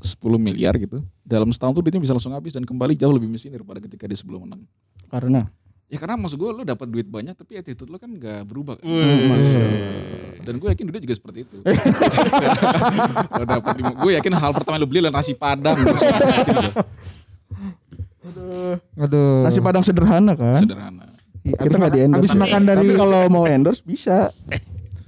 10 0.00 0.16
miliar 0.36 0.74
gitu. 0.76 1.02
Dalam 1.22 1.50
setahun 1.50 1.76
tuh 1.76 1.82
duitnya 1.82 2.00
bisa 2.00 2.10
langsung 2.10 2.32
habis 2.32 2.50
dan 2.50 2.62
kembali 2.62 2.94
jauh 2.94 3.12
lebih 3.12 3.28
miskin 3.28 3.52
daripada 3.52 3.78
ketika 3.78 4.06
dia 4.06 4.16
sebelum 4.16 4.48
menang. 4.48 4.62
Karena 5.06 5.46
Ya 5.88 5.98
karena 6.00 6.16
maksud 6.16 6.40
gue 6.40 6.50
lu 6.50 6.62
dapat 6.62 6.88
duit 6.88 7.04
banyak 7.04 7.34
tapi 7.34 7.58
attitude 7.58 7.90
lu 7.90 7.98
kan 8.00 8.08
gak 8.16 8.46
berubah. 8.46 8.80
kan? 8.80 8.86
Wih. 8.86 10.40
Dan 10.42 10.58
gue 10.58 10.68
yakin 10.72 10.84
dia 10.88 11.02
juga 11.02 11.14
seperti 11.14 11.38
itu. 11.44 11.56
Kalau 13.30 13.46
dapat 13.46 13.74
gue 13.78 14.12
yakin 14.16 14.32
hal 14.32 14.50
pertama 14.52 14.76
yang 14.76 14.82
lu 14.82 14.88
beli 14.88 14.98
adalah 15.04 15.20
nasi 15.20 15.32
padang. 15.36 15.76
Gue. 18.32 18.78
Aduh. 18.96 19.42
nasi 19.44 19.60
padang 19.60 19.84
sederhana 19.84 20.32
kan. 20.34 20.56
Sederhana. 20.56 21.04
Iya, 21.42 21.58
Kita 21.58 21.66
abis 21.66 21.78
nggak 21.78 21.92
di 21.92 21.98
makan- 21.98 22.06
endorse. 22.06 22.22
Abis 22.22 22.34
makan 22.38 22.62
dari 22.62 22.86
Tapi 22.86 22.94
kalau 22.94 23.20
mau 23.28 23.44
endorse 23.44 23.82
bisa. 23.82 24.30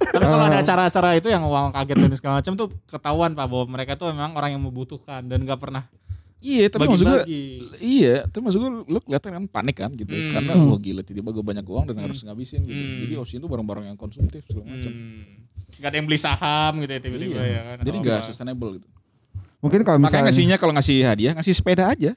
Tapi 0.05 0.21
kalau 0.21 0.45
ada 0.45 0.59
acara-acara 0.61 1.09
itu 1.17 1.29
yang 1.31 1.47
uang 1.47 1.73
kaget 1.73 1.97
dan 1.97 2.13
segala 2.13 2.35
macam 2.43 2.53
tuh 2.55 2.69
ketahuan 2.85 3.33
Pak 3.33 3.47
bahwa 3.47 3.65
mereka 3.71 3.93
tuh 3.97 4.13
memang 4.13 4.37
orang 4.37 4.51
yang 4.53 4.63
membutuhkan 4.63 5.25
dan 5.25 5.47
gak 5.47 5.57
pernah 5.57 5.89
Iya, 6.41 6.67
tapi 6.69 6.85
maksud 6.85 7.07
gue. 7.07 7.23
Iya, 7.79 8.27
tapi 8.27 8.43
maksud 8.43 8.59
gue 8.59 8.71
lu 8.85 8.99
kelihatan 9.01 9.31
kan 9.33 9.45
panik 9.47 9.77
kan 9.79 9.91
gitu. 9.91 10.13
Hmm. 10.13 10.31
Karena 10.31 10.53
wah 10.59 10.77
gila 10.77 11.01
tiba-tiba 11.01 11.31
gue 11.33 11.45
banyak 11.45 11.65
uang 11.65 11.85
dan 11.89 11.97
harus 12.01 12.21
ngabisin 12.21 12.63
gitu. 12.63 12.77
Hmm. 12.77 13.01
Jadi 13.03 13.13
opsi 13.17 13.35
itu 13.37 13.47
barang-barang 13.47 13.85
yang 13.87 13.97
konsumtif 13.97 14.45
segala 14.45 14.69
macam. 14.71 14.93
Hmm. 14.93 15.45
Gak 15.75 15.89
ada 15.89 15.97
yang 15.97 16.07
beli 16.07 16.21
saham 16.21 16.73
gitu 16.79 16.93
ya 16.93 17.01
tiba-tiba 17.01 17.35
Iya. 17.35 17.45
ya 17.45 17.61
kan. 17.65 17.77
Jadi 17.83 17.97
apa. 17.99 18.21
sustainable 18.23 18.71
gitu. 18.77 18.89
Mungkin 19.59 19.81
kalau 19.81 19.97
Makanya 19.97 20.05
misalnya 20.05 20.25
ngasihnya 20.29 20.57
kalau 20.61 20.73
ngasih 20.77 20.97
hadiah 21.01 21.33
ngasih 21.33 21.55
sepeda 21.57 21.85
aja. 21.89 22.13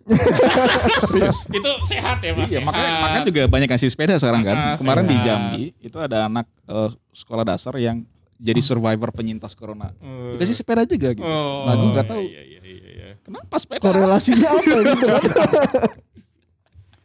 Serius. 1.07 1.47
Itu 1.47 1.71
sehat 1.87 2.19
ya 2.19 2.35
Mas. 2.35 2.51
iya, 2.51 2.59
makanya 2.59 2.83
Sehat. 2.83 2.99
makanya 3.01 3.23
juga 3.23 3.41
banyak 3.47 3.67
ngasih 3.71 3.87
sepeda 3.87 4.13
sekarang 4.19 4.43
kan. 4.43 4.57
Ah, 4.57 4.75
Kemarin 4.75 5.05
di 5.05 5.15
sehat. 5.15 5.25
Jambi 5.25 5.63
itu 5.79 5.97
ada 5.97 6.27
anak 6.27 6.43
eh, 6.67 6.89
sekolah 7.15 7.47
dasar 7.47 7.79
yang 7.79 8.03
jadi 8.37 8.59
survivor 8.59 9.09
penyintas 9.09 9.55
corona. 9.55 9.95
Eh. 9.97 10.35
Dikasih 10.35 10.53
sepeda 10.53 10.83
juga 10.83 11.15
gitu. 11.15 11.23
Oh, 11.23 11.65
nah, 11.65 11.73
gue 11.73 11.89
nggak 11.89 12.05
tahu 12.05 12.19
Iya, 12.19 12.27
iya, 12.27 12.41
iya, 12.43 12.43
iya. 12.51 12.56
Kenapa 13.27 13.55
sepeda. 13.59 13.83
Korelasinya 13.83 14.47
apa 14.47 14.61
gitu 14.63 15.05
kan. 15.05 15.21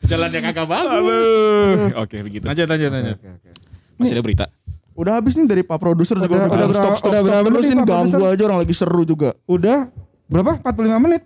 Jalan 0.11 0.29
yang 0.31 0.45
kagak 0.45 0.67
bagus. 0.67 0.91
Aduh. 0.93 2.03
Oke, 2.03 2.17
begitu. 2.23 2.45
Lanjut, 2.45 2.67
lanjut, 2.67 2.91
lanjut. 2.91 3.17
Masih 3.99 4.15
ada 4.15 4.23
berita. 4.23 4.45
Udah 4.93 5.13
habis 5.17 5.33
nih 5.35 5.47
dari 5.47 5.63
Pak 5.65 5.79
Produser 5.79 6.17
juga 6.17 6.47
Udah- 6.47 6.53
udah, 6.53 6.67
udah 6.69 6.77
stop 6.77 6.95
stop 7.01 7.11
udah 7.11 7.17
stop 7.17 7.27
berapa 7.27 7.47
terus 7.49 7.65
menit, 7.65 7.73
ini 7.73 7.81
Pak 7.81 7.89
ganggu 7.89 8.13
Produser? 8.13 8.35
aja 8.35 8.43
orang 8.45 8.59
lagi 8.61 8.75
seru 8.77 9.03
juga. 9.03 9.31
udah 9.47 9.79
berapa? 10.29 10.53
45 10.61 11.01
menit. 11.01 11.23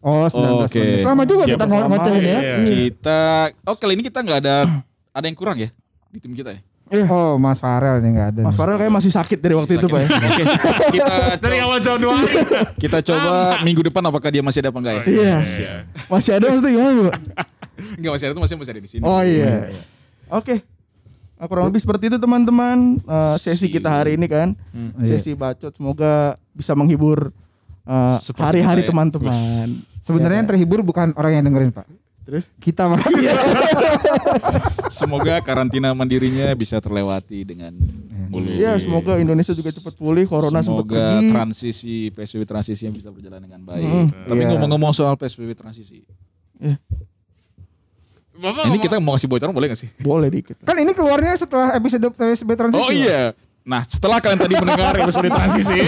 Oh, 0.00 0.24
19 0.24 0.64
Oke. 0.64 0.78
menit. 0.78 1.04
Lama 1.04 1.22
juga 1.26 1.42
Siap, 1.42 1.52
kita 1.58 1.64
ngocehin 1.66 2.22
ya. 2.22 2.38
Iya. 2.38 2.56
Kita 2.64 3.18
oh 3.66 3.76
kali 3.76 3.92
ini 3.94 4.02
kita 4.06 4.18
nggak 4.20 4.38
ada 4.40 4.56
ada 5.10 5.24
yang 5.26 5.34
kurang 5.34 5.58
ya 5.58 5.68
di 6.08 6.18
tim 6.18 6.32
kita 6.32 6.54
ya. 6.54 6.60
Oh, 7.06 7.38
Mas 7.38 7.56
Farel 7.56 8.02
ini 8.02 8.08
enggak 8.10 8.28
ada. 8.32 8.40
Mas. 8.44 8.54
Farel 8.54 8.74
kayak 8.74 8.90
masih 8.90 9.08
sakit 9.08 9.38
dari 9.38 9.54
waktu 9.54 9.78
itu 9.78 9.86
Pak 9.86 10.00
ya. 10.00 10.08
Oke. 10.10 10.42
kita 10.90 11.14
Dari 11.38 11.56
awal 11.60 11.78
hari. 11.78 12.14
kita 12.76 12.98
coba 13.00 13.30
minggu 13.60 13.82
depan 13.84 14.02
apakah 14.04 14.26
dia 14.28 14.42
masih 14.42 14.58
ada 14.58 14.68
apa 14.68 14.78
enggak 14.78 14.94
ya? 14.96 15.04
Iya. 15.06 15.36
Masih 16.06 16.30
ada 16.32 16.44
maksudnya 16.46 16.70
gimana 16.72 17.00
Pak? 17.06 17.16
Enggak 17.94 18.10
masih 18.10 18.24
ada 18.26 18.32
tuh 18.34 18.42
masih 18.42 18.54
masih 18.58 18.72
ada 18.72 18.80
di 18.80 18.90
sini. 18.90 19.02
Oh 19.02 19.22
iya. 19.22 19.70
Oke. 20.28 20.66
Nah, 21.34 21.46
kurang 21.46 21.70
lebih 21.70 21.80
seperti 21.80 22.04
itu 22.06 22.18
teman-teman 22.18 23.00
Eh, 23.00 23.34
sesi 23.38 23.64
Si- 23.64 23.72
kita 23.72 23.88
hari 23.88 24.18
ini 24.18 24.26
kan. 24.26 24.52
Iya. 24.98 25.14
Sesi 25.14 25.32
bacot 25.32 25.70
semoga 25.70 26.34
bisa 26.50 26.74
menghibur 26.74 27.30
eh, 27.82 28.16
Seperti 28.18 28.44
hari-hari 28.60 28.82
ya. 28.82 28.88
teman-teman. 28.90 29.66
Sebenarnya 30.00 30.38
yang 30.38 30.50
terhibur 30.50 30.82
bukan 30.82 31.14
orang 31.14 31.32
yang 31.32 31.44
dengerin 31.44 31.70
pak. 31.70 31.86
Terus? 32.20 32.44
Kita 32.60 32.86
pak. 32.86 33.00
Semoga 35.00 35.40
karantina 35.40 35.90
mandirinya 35.90 36.52
bisa 36.52 36.78
terlewati 36.78 37.42
dengan 37.42 37.72
mulus. 38.30 38.54
Iya, 38.54 38.78
semoga 38.78 39.18
Indonesia 39.18 39.50
juga 39.50 39.74
cepat 39.74 39.94
pulih, 39.96 40.22
corona 40.26 40.62
sempat 40.62 40.86
Semoga 40.86 41.02
pergi. 41.18 41.30
transisi 41.32 41.94
PSBB 42.14 42.42
transisi 42.46 42.82
yang 42.86 42.94
bisa 42.94 43.10
berjalan 43.10 43.42
dengan 43.42 43.60
baik. 43.64 43.82
Hmm, 43.82 44.06
Tapi 44.26 44.42
iya. 44.42 44.48
ngomong-ngomong 44.54 44.92
soal 44.94 45.18
PSBB 45.18 45.58
transisi. 45.58 46.06
Bapak 48.40 48.68
Ini 48.68 48.78
kita 48.78 48.96
mau 49.02 49.12
ngasih 49.12 49.28
bocoran 49.28 49.52
boleh 49.52 49.68
gak 49.74 49.80
sih? 49.82 49.90
Boleh 49.98 50.28
dikit. 50.30 50.56
kan 50.62 50.76
ini 50.78 50.94
keluarnya 50.94 51.36
setelah 51.36 51.74
episode 51.74 52.06
PSB 52.08 52.50
transisi. 52.54 52.80
Oh 52.80 52.88
iya. 52.88 53.34
Nah 53.60 53.84
setelah 53.84 54.16
kalian 54.16 54.40
tadi 54.40 54.54
mendengar 54.56 54.96
episode 54.96 55.28
transisi. 55.36 55.76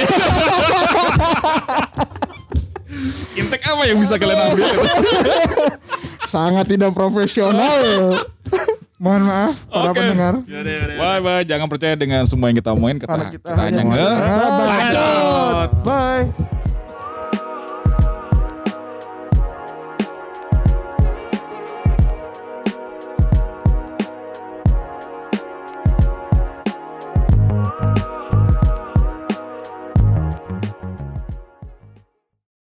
Intek 3.33 3.63
apa 3.65 3.83
yang 3.89 3.97
bisa 3.97 4.21
kalian 4.21 4.53
ambil? 4.53 4.69
Sangat 6.27 6.67
tidak 6.71 6.95
profesional. 6.95 8.17
Mohon 9.03 9.23
maaf 9.27 9.55
para 9.67 9.91
Oke. 9.91 9.99
pendengar. 9.99 10.35
Bye 10.95 11.21
bye. 11.21 11.43
Jangan 11.43 11.67
percaya 11.67 11.95
dengan 11.99 12.23
semua 12.23 12.55
yang 12.55 12.59
kita 12.63 12.71
omongin. 12.71 13.03
Karena 13.03 13.35
Kita, 13.35 13.51
kita 13.51 13.63
hanya 13.67 13.83
bacot. 13.83 15.71
Bye. 15.83 16.62